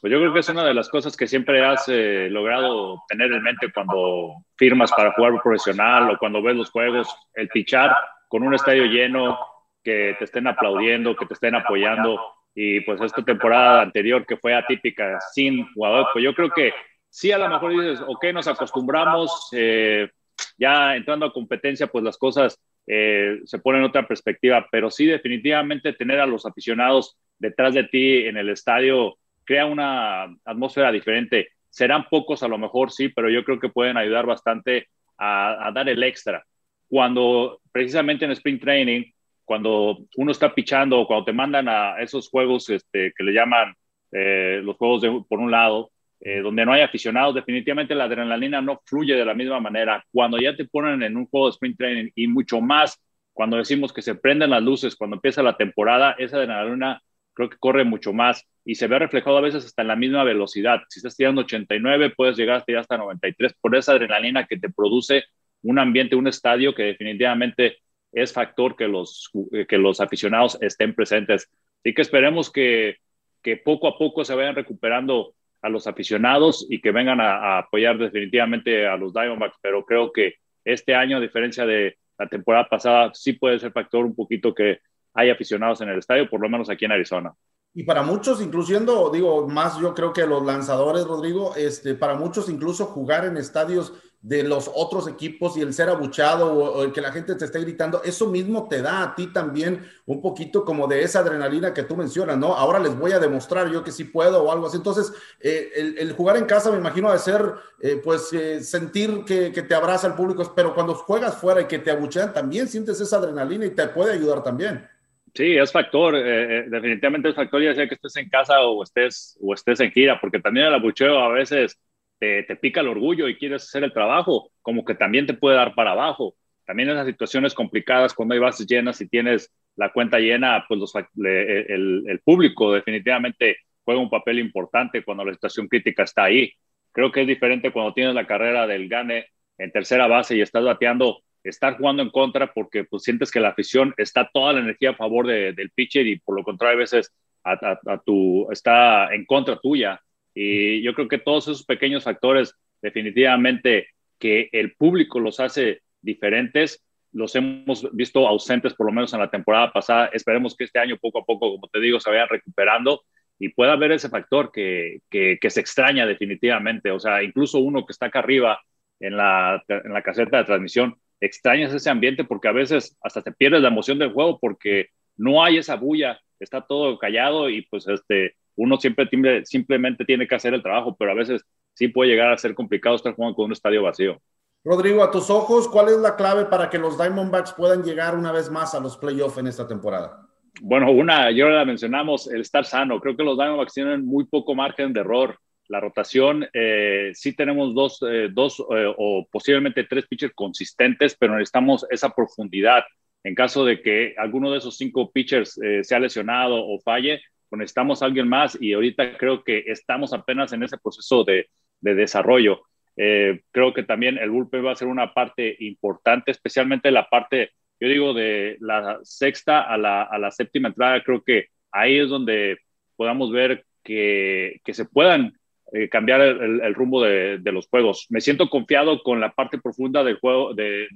Pues 0.00 0.12
yo 0.12 0.18
creo 0.18 0.32
que 0.32 0.40
es 0.40 0.48
una 0.48 0.64
de 0.64 0.74
las 0.74 0.88
cosas 0.88 1.16
que 1.16 1.26
siempre 1.26 1.64
has 1.64 1.88
eh, 1.88 2.28
logrado 2.30 3.02
tener 3.08 3.32
en 3.32 3.42
mente 3.42 3.72
cuando 3.72 4.34
firmas 4.56 4.92
para 4.92 5.12
jugar 5.12 5.40
profesional 5.42 6.10
o 6.10 6.18
cuando 6.18 6.42
ves 6.42 6.56
los 6.56 6.70
juegos, 6.70 7.08
el 7.34 7.48
pichar 7.48 7.96
con 8.28 8.42
un 8.42 8.54
estadio 8.54 8.84
lleno, 8.84 9.38
que 9.82 10.16
te 10.18 10.24
estén 10.24 10.46
aplaudiendo, 10.48 11.14
que 11.14 11.26
te 11.26 11.34
estén 11.34 11.54
apoyando. 11.54 12.20
Y 12.54 12.80
pues 12.80 13.00
esta 13.00 13.22
temporada 13.22 13.82
anterior 13.82 14.26
que 14.26 14.36
fue 14.36 14.54
atípica, 14.54 15.18
sin 15.32 15.72
jugador, 15.72 16.08
pues 16.12 16.24
yo 16.24 16.34
creo 16.34 16.50
que 16.50 16.72
sí 17.08 17.30
a 17.30 17.38
lo 17.38 17.48
mejor 17.48 17.70
dices, 17.70 18.00
ok, 18.06 18.24
nos 18.32 18.48
acostumbramos, 18.48 19.48
eh, 19.52 20.10
ya 20.58 20.96
entrando 20.96 21.26
a 21.26 21.32
competencia, 21.32 21.86
pues 21.86 22.02
las 22.02 22.18
cosas 22.18 22.60
eh, 22.86 23.40
se 23.44 23.58
ponen 23.58 23.82
en 23.82 23.88
otra 23.88 24.06
perspectiva, 24.06 24.66
pero 24.70 24.90
sí 24.90 25.06
definitivamente 25.06 25.92
tener 25.92 26.20
a 26.20 26.26
los 26.26 26.46
aficionados 26.46 27.16
detrás 27.38 27.74
de 27.74 27.84
ti 27.84 28.26
en 28.26 28.36
el 28.36 28.48
estadio 28.48 29.16
crea 29.46 29.66
una 29.66 30.24
atmósfera 30.44 30.92
diferente. 30.92 31.48
Serán 31.70 32.06
pocos 32.10 32.42
a 32.42 32.48
lo 32.48 32.58
mejor, 32.58 32.90
sí, 32.90 33.08
pero 33.08 33.30
yo 33.30 33.44
creo 33.44 33.60
que 33.60 33.68
pueden 33.68 33.96
ayudar 33.96 34.26
bastante 34.26 34.88
a, 35.18 35.70
dar 35.72 35.88
el 35.88 36.02
extra. 36.02 36.44
Cuando 36.88 37.60
precisamente 37.72 38.24
en 38.24 38.32
Spring 38.32 38.60
Training, 38.60 39.04
cuando 39.44 39.98
uno 40.16 40.32
está 40.32 40.54
pichando 40.54 41.00
o 41.00 41.06
cuando 41.06 41.24
te 41.24 41.32
mandan 41.32 41.68
a 41.68 42.00
esos 42.00 42.28
juegos 42.28 42.68
este, 42.68 43.12
que 43.16 43.24
le 43.24 43.32
llaman 43.32 43.74
eh, 44.12 44.60
los 44.62 44.76
juegos 44.76 45.24
por 45.28 45.38
un 45.38 45.50
lado, 45.50 45.90
eh, 46.20 46.40
donde 46.40 46.64
no 46.64 46.72
hay 46.72 46.80
aficionados, 46.80 47.34
definitivamente 47.34 47.94
la 47.94 48.04
adrenalina 48.04 48.60
no 48.62 48.80
fluye 48.84 49.14
de 49.14 49.24
la 49.24 49.34
misma 49.34 49.60
manera. 49.60 50.04
Cuando 50.10 50.38
ya 50.38 50.56
te 50.56 50.64
ponen 50.64 51.02
en 51.02 51.16
un 51.16 51.26
juego 51.26 51.46
de 51.46 51.50
sprint 51.52 51.76
training 51.76 52.10
y 52.14 52.26
mucho 52.26 52.60
más, 52.60 53.00
cuando 53.32 53.58
decimos 53.58 53.92
que 53.92 54.02
se 54.02 54.14
prenden 54.14 54.50
las 54.50 54.62
luces, 54.62 54.96
cuando 54.96 55.16
empieza 55.16 55.42
la 55.42 55.56
temporada, 55.56 56.16
esa 56.18 56.38
adrenalina 56.38 57.02
creo 57.34 57.50
que 57.50 57.58
corre 57.58 57.84
mucho 57.84 58.14
más 58.14 58.46
y 58.66 58.74
se 58.74 58.88
ve 58.88 58.98
reflejado 58.98 59.38
a 59.38 59.40
veces 59.40 59.64
hasta 59.64 59.82
en 59.82 59.88
la 59.88 59.96
misma 59.96 60.24
velocidad. 60.24 60.80
Si 60.88 60.98
estás 60.98 61.16
tirando 61.16 61.42
89, 61.42 62.12
puedes 62.16 62.36
llegar 62.36 62.56
hasta, 62.56 62.78
hasta 62.80 62.98
93 62.98 63.54
por 63.60 63.76
esa 63.76 63.92
adrenalina 63.92 64.44
que 64.44 64.58
te 64.58 64.68
produce 64.68 65.24
un 65.62 65.78
ambiente, 65.78 66.16
un 66.16 66.26
estadio 66.26 66.74
que 66.74 66.82
definitivamente 66.82 67.78
es 68.10 68.32
factor 68.32 68.74
que 68.74 68.88
los, 68.88 69.30
que 69.68 69.78
los 69.78 70.00
aficionados 70.00 70.58
estén 70.60 70.94
presentes. 70.96 71.48
Así 71.78 71.94
que 71.94 72.02
esperemos 72.02 72.50
que, 72.50 72.96
que 73.40 73.56
poco 73.56 73.86
a 73.86 73.96
poco 73.96 74.24
se 74.24 74.34
vayan 74.34 74.56
recuperando 74.56 75.34
a 75.62 75.68
los 75.68 75.86
aficionados 75.86 76.66
y 76.68 76.80
que 76.80 76.90
vengan 76.90 77.20
a, 77.20 77.36
a, 77.36 77.58
apoyar 77.58 77.96
definitivamente 77.96 78.84
a 78.84 78.96
los 78.96 79.12
Diamondbacks, 79.12 79.58
pero 79.62 79.84
creo 79.84 80.10
que 80.12 80.34
este 80.64 80.92
año, 80.92 81.18
a 81.18 81.20
diferencia 81.20 81.64
de 81.64 81.98
la 82.18 82.26
temporada 82.26 82.68
pasada, 82.68 83.12
sí 83.14 83.34
puede 83.34 83.60
ser 83.60 83.70
factor 83.70 84.04
un 84.04 84.16
poquito 84.16 84.52
que 84.52 84.80
hay 85.14 85.30
aficionados 85.30 85.80
en 85.82 85.90
el 85.90 86.00
estadio, 86.00 86.28
por 86.28 86.40
lo 86.40 86.48
menos 86.48 86.68
aquí 86.68 86.84
en 86.84 86.92
Arizona. 86.92 87.32
Y 87.78 87.82
para 87.82 88.02
muchos, 88.02 88.40
incluyendo, 88.40 89.10
digo, 89.10 89.46
más 89.48 89.78
yo 89.78 89.94
creo 89.94 90.14
que 90.14 90.26
los 90.26 90.42
lanzadores, 90.42 91.04
Rodrigo, 91.04 91.52
este, 91.56 91.94
para 91.94 92.14
muchos 92.14 92.48
incluso 92.48 92.86
jugar 92.86 93.26
en 93.26 93.36
estadios 93.36 93.92
de 94.22 94.44
los 94.44 94.70
otros 94.74 95.06
equipos 95.06 95.58
y 95.58 95.60
el 95.60 95.74
ser 95.74 95.90
abuchado 95.90 96.54
o, 96.54 96.84
el 96.84 96.92
que 96.94 97.02
la 97.02 97.12
gente 97.12 97.34
te 97.34 97.44
esté 97.44 97.60
gritando, 97.60 98.02
eso 98.02 98.28
mismo 98.28 98.66
te 98.66 98.80
da 98.80 99.02
a 99.02 99.14
ti 99.14 99.26
también 99.26 99.86
un 100.06 100.22
poquito 100.22 100.64
como 100.64 100.86
de 100.86 101.02
esa 101.02 101.18
adrenalina 101.18 101.74
que 101.74 101.82
tú 101.82 101.98
mencionas, 101.98 102.38
¿no? 102.38 102.54
Ahora 102.54 102.78
les 102.78 102.98
voy 102.98 103.12
a 103.12 103.18
demostrar 103.18 103.70
yo 103.70 103.84
que 103.84 103.92
sí 103.92 104.04
puedo 104.04 104.42
o 104.42 104.50
algo 104.50 104.68
así. 104.68 104.78
Entonces, 104.78 105.12
eh, 105.40 105.94
el, 105.98 106.14
jugar 106.14 106.38
en 106.38 106.46
casa 106.46 106.72
me 106.72 106.78
imagino 106.78 107.12
de 107.12 107.18
ser, 107.18 107.56
eh, 107.80 108.00
pues, 108.02 108.32
eh, 108.32 108.64
sentir 108.64 109.22
que, 109.26 109.52
que, 109.52 109.62
te 109.62 109.74
abraza 109.74 110.06
el 110.06 110.14
público, 110.14 110.50
pero 110.56 110.74
cuando 110.74 110.94
juegas 110.94 111.36
fuera 111.36 111.60
y 111.60 111.66
que 111.66 111.78
te 111.78 111.90
abuchean, 111.90 112.32
también 112.32 112.68
sientes 112.68 112.98
esa 113.02 113.18
adrenalina 113.18 113.66
y 113.66 113.70
te 113.70 113.86
puede 113.88 114.14
ayudar 114.14 114.42
también. 114.42 114.95
Sí, 115.36 115.54
es 115.54 115.70
factor, 115.70 116.16
eh, 116.16 116.60
eh, 116.60 116.64
definitivamente 116.66 117.28
es 117.28 117.34
factor, 117.34 117.62
ya 117.62 117.74
sea 117.74 117.86
que 117.86 117.94
estés 117.96 118.16
en 118.16 118.30
casa 118.30 118.62
o 118.62 118.82
estés, 118.82 119.38
o 119.42 119.52
estés 119.52 119.80
en 119.80 119.92
gira, 119.92 120.18
porque 120.18 120.40
también 120.40 120.66
el 120.66 120.74
abucheo 120.74 121.18
a 121.18 121.28
veces 121.28 121.78
te, 122.18 122.42
pica 122.56 122.80
el 122.80 122.88
orgullo 122.88 123.28
y 123.28 123.36
quieres 123.36 123.64
hacer 123.64 123.84
el 123.84 123.92
trabajo, 123.92 124.50
como 124.62 124.82
que 124.82 124.94
también 124.94 125.26
te 125.26 125.34
puede 125.34 125.56
dar 125.56 125.74
para 125.74 125.92
abajo. 125.92 126.36
También 126.64 126.88
en 126.88 126.96
las 126.96 127.06
situaciones 127.06 127.52
complicadas, 127.52 128.14
cuando 128.14 128.34
hay 128.34 128.40
bases 128.40 128.66
llenas 128.66 128.98
y 129.02 129.08
tienes 129.08 129.52
la 129.76 129.92
cuenta 129.92 130.18
llena, 130.18 130.64
pues 130.66 130.80
los, 130.80 130.94
el, 130.94 132.04
el, 132.08 132.20
público 132.24 132.72
definitivamente 132.72 133.58
juega 133.84 134.00
un 134.00 134.08
papel 134.08 134.38
importante 134.38 135.04
cuando 135.04 135.24
la 135.24 135.34
situación 135.34 135.68
crítica 135.68 136.04
está 136.04 136.24
ahí. 136.24 136.50
Creo 136.92 137.12
que 137.12 137.20
es 137.22 137.26
diferente 137.26 137.72
cuando 137.72 137.92
tienes 137.92 138.14
la 138.14 138.26
carrera 138.26 138.66
del 138.66 138.88
gane 138.88 139.26
en 139.58 139.70
tercera 139.70 140.06
base 140.06 140.34
y 140.34 140.40
estás 140.40 140.64
bateando 140.64 141.22
estar 141.48 141.76
jugando 141.76 142.02
en 142.02 142.10
contra 142.10 142.52
porque 142.52 142.84
pues 142.84 143.02
sientes 143.02 143.30
que 143.30 143.40
la 143.40 143.48
afición 143.48 143.94
está 143.96 144.28
toda 144.32 144.52
la 144.52 144.60
energía 144.60 144.90
a 144.90 144.96
favor 144.96 145.26
de, 145.26 145.52
del 145.52 145.70
pitcher 145.70 146.06
y 146.06 146.18
por 146.18 146.36
lo 146.36 146.44
contrario 146.44 146.76
a 146.76 146.80
veces 146.80 147.12
a, 147.44 148.00
tu, 148.04 148.50
está 148.50 149.14
en 149.14 149.24
contra 149.24 149.58
tuya. 149.58 150.00
Y 150.34 150.82
yo 150.82 150.94
creo 150.94 151.08
que 151.08 151.18
todos 151.18 151.44
esos 151.44 151.64
pequeños 151.64 152.04
factores 152.04 152.54
definitivamente 152.82 153.88
que 154.18 154.48
el 154.52 154.74
público 154.74 155.20
los 155.20 155.40
hace 155.40 155.82
diferentes, 156.00 156.84
los 157.12 157.34
hemos 157.36 157.88
visto 157.94 158.26
ausentes 158.26 158.74
por 158.74 158.86
lo 158.86 158.92
menos 158.92 159.12
en 159.14 159.20
la 159.20 159.30
temporada 159.30 159.72
pasada. 159.72 160.10
Esperemos 160.12 160.56
que 160.56 160.64
este 160.64 160.78
año 160.78 160.98
poco 161.00 161.20
a 161.20 161.24
poco, 161.24 161.52
como 161.52 161.68
te 161.68 161.80
digo, 161.80 162.00
se 162.00 162.10
vayan 162.10 162.28
recuperando 162.28 163.02
y 163.38 163.50
pueda 163.50 163.72
haber 163.72 163.92
ese 163.92 164.08
factor 164.08 164.50
que, 164.50 165.00
que, 165.10 165.38
que 165.40 165.50
se 165.50 165.60
extraña 165.60 166.06
definitivamente. 166.06 166.90
O 166.90 166.98
sea, 166.98 167.22
incluso 167.22 167.58
uno 167.58 167.86
que 167.86 167.92
está 167.92 168.06
acá 168.06 168.18
arriba 168.20 168.60
en 169.00 169.16
la, 169.16 169.62
en 169.68 169.92
la 169.92 170.02
caseta 170.02 170.38
de 170.38 170.44
transmisión, 170.44 170.96
extrañas 171.20 171.72
ese 171.72 171.90
ambiente 171.90 172.24
porque 172.24 172.48
a 172.48 172.52
veces 172.52 172.96
hasta 173.02 173.22
te 173.22 173.32
pierdes 173.32 173.62
la 173.62 173.68
emoción 173.68 173.98
del 173.98 174.12
juego 174.12 174.38
porque 174.38 174.88
no 175.16 175.42
hay 175.42 175.58
esa 175.58 175.76
bulla, 175.76 176.20
está 176.38 176.60
todo 176.60 176.98
callado 176.98 177.48
y 177.48 177.62
pues 177.62 177.86
este, 177.88 178.34
uno 178.56 178.78
siempre 178.78 179.08
simplemente 179.44 180.04
tiene 180.04 180.26
que 180.26 180.34
hacer 180.34 180.54
el 180.54 180.62
trabajo, 180.62 180.96
pero 180.98 181.12
a 181.12 181.14
veces 181.14 181.42
sí 181.74 181.88
puede 181.88 182.10
llegar 182.10 182.32
a 182.32 182.38
ser 182.38 182.54
complicado 182.54 182.96
estar 182.96 183.14
jugando 183.14 183.36
con 183.36 183.46
un 183.46 183.52
estadio 183.52 183.82
vacío. 183.82 184.20
Rodrigo, 184.64 185.02
a 185.04 185.10
tus 185.10 185.30
ojos, 185.30 185.68
¿cuál 185.68 185.88
es 185.88 185.98
la 185.98 186.16
clave 186.16 186.46
para 186.46 186.68
que 186.68 186.78
los 186.78 186.98
Diamondbacks 186.98 187.52
puedan 187.52 187.84
llegar 187.84 188.16
una 188.16 188.32
vez 188.32 188.50
más 188.50 188.74
a 188.74 188.80
los 188.80 188.96
playoffs 188.96 189.38
en 189.38 189.46
esta 189.46 189.68
temporada? 189.68 190.26
Bueno, 190.60 190.90
una, 190.90 191.30
ya 191.30 191.46
la 191.46 191.64
mencionamos, 191.64 192.26
el 192.26 192.40
estar 192.40 192.64
sano. 192.64 192.98
Creo 193.00 193.16
que 193.16 193.22
los 193.22 193.36
Diamondbacks 193.36 193.74
tienen 193.74 194.04
muy 194.04 194.24
poco 194.24 194.54
margen 194.54 194.92
de 194.92 195.00
error 195.00 195.38
la 195.68 195.80
rotación, 195.80 196.48
eh, 196.52 197.10
sí 197.14 197.34
tenemos 197.34 197.74
dos, 197.74 198.02
eh, 198.02 198.28
dos 198.30 198.60
eh, 198.60 198.92
o 198.96 199.26
posiblemente 199.30 199.84
tres 199.84 200.06
pitchers 200.06 200.34
consistentes, 200.34 201.16
pero 201.18 201.34
necesitamos 201.34 201.86
esa 201.90 202.10
profundidad. 202.14 202.84
En 203.24 203.34
caso 203.34 203.64
de 203.64 203.82
que 203.82 204.14
alguno 204.18 204.50
de 204.50 204.58
esos 204.58 204.76
cinco 204.76 205.10
pitchers 205.10 205.58
eh, 205.62 205.82
sea 205.82 205.98
lesionado 205.98 206.64
o 206.64 206.78
falle, 206.80 207.20
pues 207.48 207.58
necesitamos 207.58 208.02
a 208.02 208.06
alguien 208.06 208.28
más 208.28 208.56
y 208.60 208.72
ahorita 208.72 209.16
creo 209.18 209.42
que 209.42 209.64
estamos 209.66 210.12
apenas 210.12 210.52
en 210.52 210.62
ese 210.62 210.78
proceso 210.78 211.24
de, 211.24 211.48
de 211.80 211.94
desarrollo. 211.94 212.62
creo 212.96 213.74
que 213.74 213.82
también 213.82 214.16
el 214.18 214.30
bullpen 214.30 214.64
va 214.64 214.72
a 214.72 214.76
ser 214.76 214.88
una 214.88 215.12
parte 215.12 215.56
importante, 215.60 216.30
especialmente 216.30 216.90
la 216.90 217.08
parte, 217.08 217.50
yo 217.78 217.88
digo, 217.88 218.14
de 218.14 218.56
la 218.60 218.98
sexta 219.02 219.60
a 219.62 219.76
la, 219.76 220.02
a 220.02 220.18
la 220.18 220.30
séptima 220.30 220.68
entrada. 220.68 221.02
Creo 221.02 221.22
que 221.22 221.48
ahí 221.72 221.98
es 221.98 222.08
donde 222.08 222.58
podamos 222.96 223.30
ver 223.30 223.64
que, 223.84 224.60
que 224.64 224.74
se 224.74 224.84
puedan 224.84 225.38
eh, 225.72 225.88
cambiar 225.88 226.20
el, 226.20 226.74
rumbo 226.74 227.02
de, 227.02 227.40
los 227.52 227.68
juegos. 227.68 228.06
Me 228.10 228.20
siento 228.20 228.48
confiado 228.48 229.02
con 229.02 229.20
la 229.20 229.32
parte 229.32 229.58
profunda 229.58 230.04
del 230.04 230.18
juego, 230.18 230.54
del, 230.54 230.88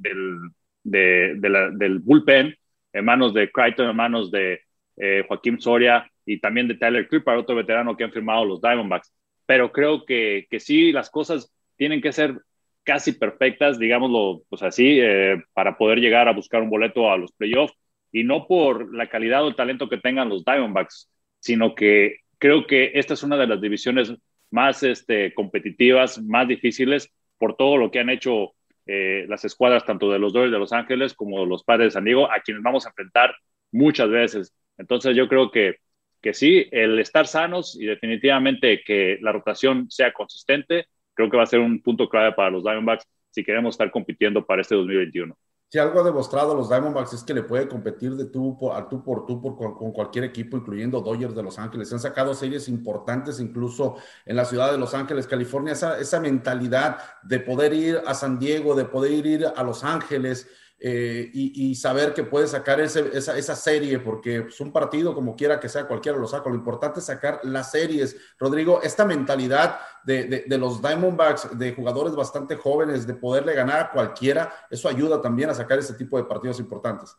del 0.82 1.98
bullpen, 2.00 2.54
en 2.92 3.04
manos 3.04 3.34
de 3.34 3.50
Crichton, 3.50 3.90
en 3.90 3.96
manos 3.96 4.30
de 4.30 4.60
eh, 4.96 5.24
Joaquín 5.26 5.60
Soria 5.60 6.10
y 6.24 6.40
también 6.40 6.68
de 6.68 6.74
Tyler 6.74 7.08
Clippard, 7.08 7.38
otro 7.38 7.56
veterano 7.56 7.96
que 7.96 8.04
han 8.04 8.12
firmado 8.12 8.44
los 8.44 8.60
Diamondbacks. 8.60 9.12
Pero 9.46 9.72
creo 9.72 10.04
que, 10.04 10.46
que 10.50 10.60
sí, 10.60 10.92
las 10.92 11.10
cosas 11.10 11.52
tienen 11.76 12.00
que 12.00 12.12
ser 12.12 12.40
casi 12.84 13.12
perfectas, 13.12 13.78
digámoslo 13.78 14.42
pues 14.48 14.62
así, 14.62 14.98
eh, 15.00 15.42
para 15.52 15.76
poder 15.76 15.98
llegar 16.00 16.28
a 16.28 16.32
buscar 16.32 16.62
un 16.62 16.70
boleto 16.70 17.10
a 17.10 17.16
los 17.16 17.32
playoffs 17.32 17.74
y 18.12 18.24
no 18.24 18.46
por 18.46 18.94
la 18.94 19.08
calidad 19.08 19.44
o 19.44 19.48
el 19.48 19.56
talento 19.56 19.88
que 19.88 19.98
tengan 19.98 20.28
los 20.28 20.44
Diamondbacks, 20.44 21.10
sino 21.38 21.74
que 21.74 22.18
creo 22.38 22.66
que 22.66 22.92
esta 22.94 23.14
es 23.14 23.22
una 23.22 23.36
de 23.36 23.46
las 23.46 23.60
divisiones 23.60 24.14
más 24.50 24.82
este, 24.82 25.34
competitivas, 25.34 26.20
más 26.22 26.48
difíciles 26.48 27.10
por 27.38 27.56
todo 27.56 27.76
lo 27.76 27.90
que 27.90 28.00
han 28.00 28.10
hecho 28.10 28.52
eh, 28.86 29.24
las 29.28 29.44
escuadras 29.44 29.84
tanto 29.84 30.10
de 30.10 30.18
los 30.18 30.32
Dodgers 30.32 30.52
de 30.52 30.58
Los 30.58 30.72
Ángeles 30.72 31.14
como 31.14 31.46
los 31.46 31.64
Padres 31.64 31.86
de 31.86 31.90
San 31.92 32.04
Diego, 32.04 32.30
a 32.30 32.40
quienes 32.40 32.62
vamos 32.62 32.86
a 32.86 32.90
enfrentar 32.90 33.34
muchas 33.72 34.10
veces. 34.10 34.54
Entonces 34.78 35.16
yo 35.16 35.28
creo 35.28 35.50
que, 35.50 35.76
que 36.20 36.34
sí, 36.34 36.66
el 36.72 36.98
estar 36.98 37.26
sanos 37.26 37.76
y 37.80 37.86
definitivamente 37.86 38.82
que 38.84 39.18
la 39.20 39.32
rotación 39.32 39.90
sea 39.90 40.12
consistente, 40.12 40.86
creo 41.14 41.30
que 41.30 41.36
va 41.36 41.44
a 41.44 41.46
ser 41.46 41.60
un 41.60 41.82
punto 41.82 42.08
clave 42.08 42.32
para 42.32 42.50
los 42.50 42.64
Diamondbacks 42.64 43.06
si 43.30 43.44
queremos 43.44 43.74
estar 43.74 43.90
compitiendo 43.90 44.44
para 44.44 44.62
este 44.62 44.74
2021. 44.74 45.36
Si 45.70 45.78
algo 45.78 46.00
ha 46.00 46.02
demostrado 46.02 46.52
los 46.52 46.68
Diamondbacks 46.68 47.12
es 47.12 47.22
que 47.22 47.32
le 47.32 47.44
puede 47.44 47.68
competir 47.68 48.16
de 48.16 48.24
tú 48.24 48.58
por, 48.58 48.88
tú 48.88 49.04
por 49.04 49.24
tú 49.24 49.40
por, 49.40 49.56
con, 49.56 49.92
cualquier 49.92 50.24
equipo, 50.24 50.56
incluyendo 50.56 51.00
Dodgers 51.00 51.32
de 51.32 51.44
Los 51.44 51.60
Ángeles. 51.60 51.88
Se 51.88 51.94
han 51.94 52.00
sacado 52.00 52.34
series 52.34 52.68
importantes 52.68 53.38
incluso 53.38 53.94
en 54.26 54.34
la 54.34 54.44
ciudad 54.44 54.72
de 54.72 54.78
Los 54.78 54.94
Ángeles, 54.94 55.28
California. 55.28 55.74
Esa, 55.74 55.96
esa 56.00 56.18
mentalidad 56.18 56.98
de 57.22 57.38
poder 57.38 57.72
ir 57.72 58.02
a 58.04 58.14
San 58.14 58.40
Diego, 58.40 58.74
de 58.74 58.84
poder 58.84 59.24
ir 59.24 59.46
a 59.46 59.62
Los 59.62 59.84
Ángeles, 59.84 60.48
eh, 60.82 61.30
y, 61.34 61.74
saber 61.74 62.14
que 62.14 62.24
puede 62.24 62.46
sacar 62.46 62.80
esa, 62.80 63.00
esa, 63.10 63.54
serie, 63.54 63.98
porque 63.98 64.46
es 64.48 64.60
un 64.62 64.72
partido, 64.72 65.14
como 65.14 65.36
quiera 65.36 65.60
que 65.60 65.68
sea, 65.68 65.86
cualquiera 65.86 66.16
lo 66.16 66.26
saca. 66.26 66.48
Lo 66.48 66.56
importante 66.56 67.00
es 67.00 67.06
sacar 67.06 67.40
las 67.42 67.70
series. 67.70 68.34
Rodrigo, 68.38 68.80
esta 68.82 69.04
mentalidad 69.04 69.78
de, 70.04 70.44
de, 70.46 70.58
los 70.58 70.80
Diamondbacks, 70.80 71.58
de 71.58 71.74
jugadores 71.74 72.16
bastante 72.16 72.56
jóvenes, 72.56 73.06
de 73.06 73.12
poderle 73.12 73.52
ganar 73.52 73.80
a 73.80 73.90
cualquiera, 73.90 74.54
eso 74.70 74.88
ayuda 74.88 75.20
también 75.20 75.50
a 75.50 75.54
sacar 75.54 75.78
ese 75.78 75.92
tipo 75.94 76.16
de 76.16 76.24
partidos 76.24 76.58
importantes. 76.60 77.14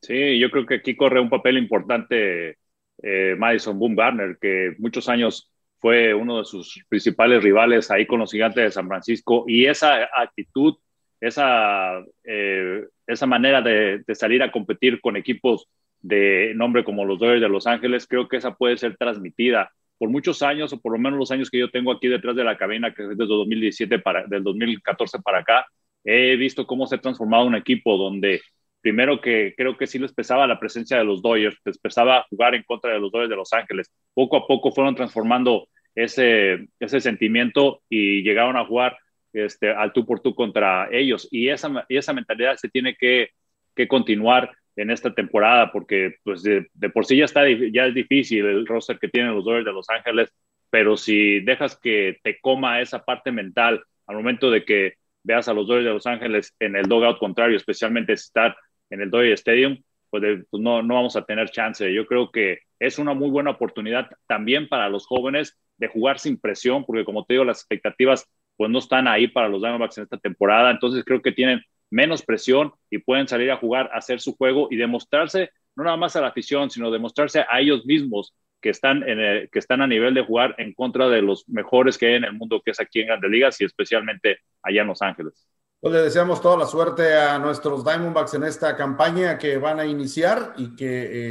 Sí, 0.00 0.38
yo 0.38 0.48
creo 0.50 0.64
que 0.64 0.76
aquí 0.76 0.96
corre 0.96 1.20
un 1.20 1.30
papel 1.30 1.58
importante 1.58 2.58
eh, 3.02 3.34
Madison 3.36 3.76
Boom 3.76 3.96
Garner, 3.96 4.38
que 4.40 4.76
muchos 4.78 5.08
años 5.08 5.50
fue 5.80 6.14
uno 6.14 6.38
de 6.38 6.44
sus 6.44 6.80
principales 6.88 7.42
rivales 7.42 7.90
ahí 7.90 8.06
con 8.06 8.20
los 8.20 8.30
gigantes 8.30 8.62
de 8.62 8.70
San 8.70 8.86
Francisco, 8.86 9.44
y 9.48 9.66
esa 9.66 10.08
actitud 10.16 10.76
esa, 11.26 12.04
eh, 12.24 12.84
esa 13.06 13.26
manera 13.26 13.62
de, 13.62 14.02
salir 14.14 14.42
a 14.42 14.52
competir 14.52 15.00
con 15.00 15.16
equipos 15.16 15.68
de 16.00 16.52
nombre 16.54 16.84
como 16.84 17.04
los 17.04 17.18
Dodgers 17.18 17.40
de 17.40 17.48
Los 17.48 17.66
Ángeles, 17.66 18.06
creo 18.06 18.28
que 18.28 18.36
esa 18.36 18.54
puede 18.54 18.76
ser 18.76 18.96
transmitida 18.96 19.72
por 19.96 20.10
muchos 20.10 20.42
años, 20.42 20.72
o 20.72 20.80
por 20.80 20.92
lo 20.92 20.98
menos 20.98 21.18
los 21.18 21.30
años 21.30 21.50
que 21.50 21.58
yo 21.58 21.70
tengo 21.70 21.92
aquí 21.92 22.08
detrás 22.08 22.36
de 22.36 22.44
la 22.44 22.58
cabina, 22.58 22.92
que 22.92 23.04
es 23.04 23.08
desde 23.10 23.24
2017 23.24 24.00
para, 24.00 24.26
del 24.26 24.42
2014 24.42 25.20
para 25.20 25.38
acá, 25.38 25.66
he 26.04 26.36
visto 26.36 26.66
cómo 26.66 26.86
se 26.86 26.96
ha 26.96 27.00
transformado 27.00 27.46
un 27.46 27.54
equipo 27.54 27.96
donde 27.96 28.42
primero 28.82 29.18
que 29.22 29.54
creo 29.56 29.78
que 29.78 29.86
sí 29.86 29.98
les 29.98 30.12
pesaba 30.12 30.46
la 30.46 30.60
presencia 30.60 30.98
de 30.98 31.04
los 31.04 31.22
Dodgers, 31.22 31.56
les 31.64 31.78
pesaba 31.78 32.26
jugar 32.28 32.54
en 32.54 32.64
contra 32.64 32.92
de 32.92 33.00
los 33.00 33.10
Dodgers 33.10 33.30
de 33.30 33.36
Los 33.36 33.52
Ángeles. 33.54 33.90
Poco 34.12 34.36
a 34.36 34.46
poco 34.46 34.72
fueron 34.72 34.94
transformando 34.94 35.68
ese, 35.94 36.68
ese 36.78 37.00
sentimiento 37.00 37.80
y 37.88 38.22
llegaron 38.22 38.58
a 38.58 38.66
jugar 38.66 38.98
este, 39.34 39.70
al 39.70 39.92
tú 39.92 40.06
por 40.06 40.20
tú 40.20 40.34
contra 40.34 40.88
ellos. 40.90 41.28
Y 41.30 41.48
esa, 41.48 41.84
y 41.88 41.96
esa 41.96 42.12
mentalidad 42.12 42.56
se 42.56 42.68
tiene 42.68 42.96
que, 42.96 43.30
que 43.74 43.88
continuar 43.88 44.52
en 44.76 44.90
esta 44.90 45.14
temporada 45.14 45.70
porque 45.70 46.16
pues 46.24 46.42
de, 46.42 46.66
por 46.92 47.06
sí 47.06 47.16
ya, 47.16 47.26
está, 47.26 47.42
ya 47.48 47.86
es 47.86 47.94
difícil 47.94 48.44
el 48.46 48.66
roster 48.66 48.98
que 48.98 49.08
tienen 49.08 49.34
los 49.34 49.44
Dodgers 49.44 49.66
de 49.66 49.72
Los 49.72 49.88
Ángeles, 49.90 50.32
pero 50.70 50.96
si 50.96 51.40
dejas 51.40 51.76
que 51.76 52.18
te 52.22 52.40
coma 52.40 52.80
esa 52.80 53.04
parte 53.04 53.30
mental 53.30 53.84
al 54.06 54.16
momento 54.16 54.50
de 54.50 54.64
que 54.64 54.94
veas 55.22 55.48
a 55.48 55.54
los 55.54 55.66
Dodgers 55.66 55.86
de 55.86 55.92
Los 55.92 56.06
Ángeles 56.06 56.54
en 56.58 56.76
el 56.76 56.86
dogout 56.86 57.18
contrario, 57.18 57.56
especialmente 57.56 58.12
estar 58.12 58.56
en 58.90 59.00
el 59.00 59.10
Dodger 59.10 59.32
Stadium, 59.32 59.82
pues, 60.10 60.44
pues, 60.50 60.62
no, 60.62 60.82
no 60.82 60.94
vamos 60.94 61.16
a 61.16 61.24
tener 61.24 61.50
chance. 61.50 61.92
Yo 61.92 62.06
creo 62.06 62.30
que 62.30 62.60
es 62.78 62.98
una 62.98 63.14
muy 63.14 63.30
buena 63.30 63.50
oportunidad 63.50 64.08
también 64.26 64.68
para 64.68 64.88
los 64.88 65.06
jóvenes 65.06 65.58
de 65.76 65.88
jugar 65.88 66.18
sin 66.18 66.38
presión, 66.38 66.84
porque 66.84 67.04
como 67.04 67.24
te 67.24 67.34
digo, 67.34 67.44
las 67.44 67.60
expectativas 67.60 68.28
pues 68.56 68.70
no 68.70 68.78
están 68.78 69.08
ahí 69.08 69.28
para 69.28 69.48
los 69.48 69.60
Diamondbacks 69.60 69.98
en 69.98 70.04
esta 70.04 70.18
temporada. 70.18 70.70
Entonces 70.70 71.04
creo 71.04 71.22
que 71.22 71.32
tienen 71.32 71.62
menos 71.90 72.22
presión 72.22 72.72
y 72.90 72.98
pueden 72.98 73.28
salir 73.28 73.50
a 73.50 73.56
jugar, 73.56 73.90
hacer 73.92 74.20
su 74.20 74.36
juego 74.36 74.68
y 74.70 74.76
demostrarse, 74.76 75.50
no 75.76 75.84
nada 75.84 75.96
más 75.96 76.16
a 76.16 76.20
la 76.20 76.28
afición, 76.28 76.70
sino 76.70 76.90
demostrarse 76.90 77.44
a 77.48 77.60
ellos 77.60 77.84
mismos 77.86 78.34
que 78.60 78.70
están, 78.70 79.02
en 79.08 79.48
que 79.50 79.58
están 79.58 79.82
a 79.82 79.86
nivel 79.86 80.14
de 80.14 80.24
jugar 80.24 80.54
en 80.58 80.72
contra 80.72 81.08
de 81.08 81.22
los 81.22 81.48
mejores 81.48 81.98
que 81.98 82.06
hay 82.06 82.14
en 82.14 82.24
el 82.24 82.32
mundo, 82.32 82.62
que 82.64 82.70
es 82.70 82.80
aquí 82.80 83.00
en 83.00 83.08
Grandes 83.08 83.30
Ligas 83.30 83.60
y 83.60 83.64
especialmente 83.64 84.38
allá 84.62 84.82
en 84.82 84.88
Los 84.88 85.02
Ángeles. 85.02 85.46
Pues 85.84 85.92
le 85.92 86.00
deseamos 86.00 86.40
toda 86.40 86.56
la 86.56 86.64
suerte 86.64 87.14
a 87.14 87.38
nuestros 87.38 87.84
Diamondbacks 87.84 88.32
en 88.32 88.44
esta 88.44 88.74
campaña 88.74 89.36
que 89.36 89.58
van 89.58 89.78
a 89.78 89.84
iniciar 89.84 90.54
y 90.56 90.74
que 90.74 90.86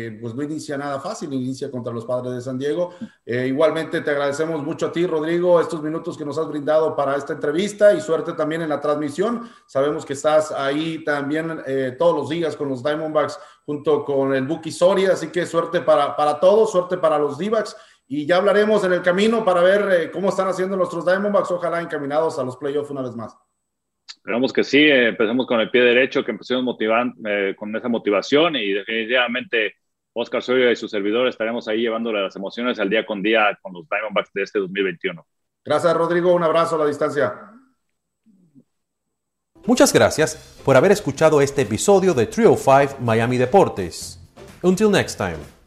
eh, 0.05 0.19
pues 0.21 0.35
no 0.35 0.43
inicia 0.43 0.77
nada 0.77 0.99
fácil, 0.99 1.33
inicia 1.33 1.71
contra 1.71 1.91
los 1.91 2.05
Padres 2.05 2.35
de 2.35 2.41
San 2.41 2.59
Diego. 2.59 2.91
Eh, 3.25 3.47
igualmente 3.47 4.01
te 4.01 4.11
agradecemos 4.11 4.61
mucho 4.61 4.85
a 4.85 4.91
ti, 4.91 5.07
Rodrigo, 5.07 5.59
estos 5.59 5.81
minutos 5.81 6.15
que 6.15 6.23
nos 6.23 6.37
has 6.37 6.47
brindado 6.47 6.95
para 6.95 7.15
esta 7.15 7.33
entrevista 7.33 7.95
y 7.95 8.01
suerte 8.01 8.33
también 8.33 8.61
en 8.61 8.69
la 8.69 8.79
transmisión. 8.79 9.49
Sabemos 9.65 10.05
que 10.05 10.13
estás 10.13 10.51
ahí 10.51 11.03
también 11.03 11.63
eh, 11.65 11.95
todos 11.97 12.15
los 12.15 12.29
días 12.29 12.55
con 12.55 12.69
los 12.69 12.83
Diamondbacks 12.83 13.39
junto 13.65 14.05
con 14.05 14.35
el 14.35 14.45
Buki 14.45 14.71
Soria, 14.71 15.13
así 15.13 15.29
que 15.29 15.47
suerte 15.47 15.81
para, 15.81 16.15
para 16.15 16.39
todos, 16.39 16.71
suerte 16.71 16.99
para 16.99 17.17
los 17.17 17.39
d 17.39 17.51
y 18.07 18.27
ya 18.27 18.37
hablaremos 18.37 18.83
en 18.83 18.93
el 18.93 19.01
camino 19.01 19.43
para 19.43 19.61
ver 19.61 20.11
cómo 20.11 20.29
están 20.29 20.47
haciendo 20.47 20.77
nuestros 20.77 21.07
Diamondbacks, 21.07 21.49
ojalá 21.49 21.81
encaminados 21.81 22.37
a 22.37 22.43
los 22.43 22.55
playoffs 22.55 22.91
una 22.91 23.01
vez 23.01 23.15
más. 23.15 23.35
Esperamos 24.23 24.53
que 24.53 24.63
sí, 24.63 24.77
eh, 24.77 25.09
empecemos 25.09 25.45
con 25.45 25.59
el 25.59 25.69
pie 25.69 25.81
derecho, 25.81 26.23
que 26.23 26.31
empecemos 26.31 26.63
motivando, 26.63 27.13
eh, 27.29 27.53
con 27.57 27.75
esa 27.75 27.89
motivación 27.89 28.55
y 28.55 28.71
definitivamente 28.71 29.75
Oscar 30.13 30.41
Soria 30.41 30.71
y 30.71 30.77
su 30.77 30.87
servidor 30.87 31.27
estaremos 31.27 31.67
ahí 31.67 31.81
llevándole 31.81 32.21
las 32.21 32.33
emociones 32.37 32.79
al 32.79 32.89
día 32.89 33.05
con 33.05 33.21
día 33.21 33.59
con 33.61 33.73
los 33.73 33.85
Diamondbacks 33.89 34.31
de 34.33 34.43
este 34.43 34.59
2021. 34.59 35.27
Gracias, 35.65 35.93
Rodrigo. 35.97 36.33
Un 36.33 36.43
abrazo 36.43 36.75
a 36.77 36.79
la 36.79 36.85
distancia. 36.85 37.33
Muchas 39.65 39.91
gracias 39.91 40.61
por 40.63 40.77
haber 40.77 40.93
escuchado 40.93 41.41
este 41.41 41.63
episodio 41.63 42.13
de 42.13 42.25
Trio 42.27 42.55
5 42.55 42.99
Miami 43.01 43.37
Deportes. 43.37 44.21
Until 44.61 44.89
next 44.89 45.17
time. 45.17 45.62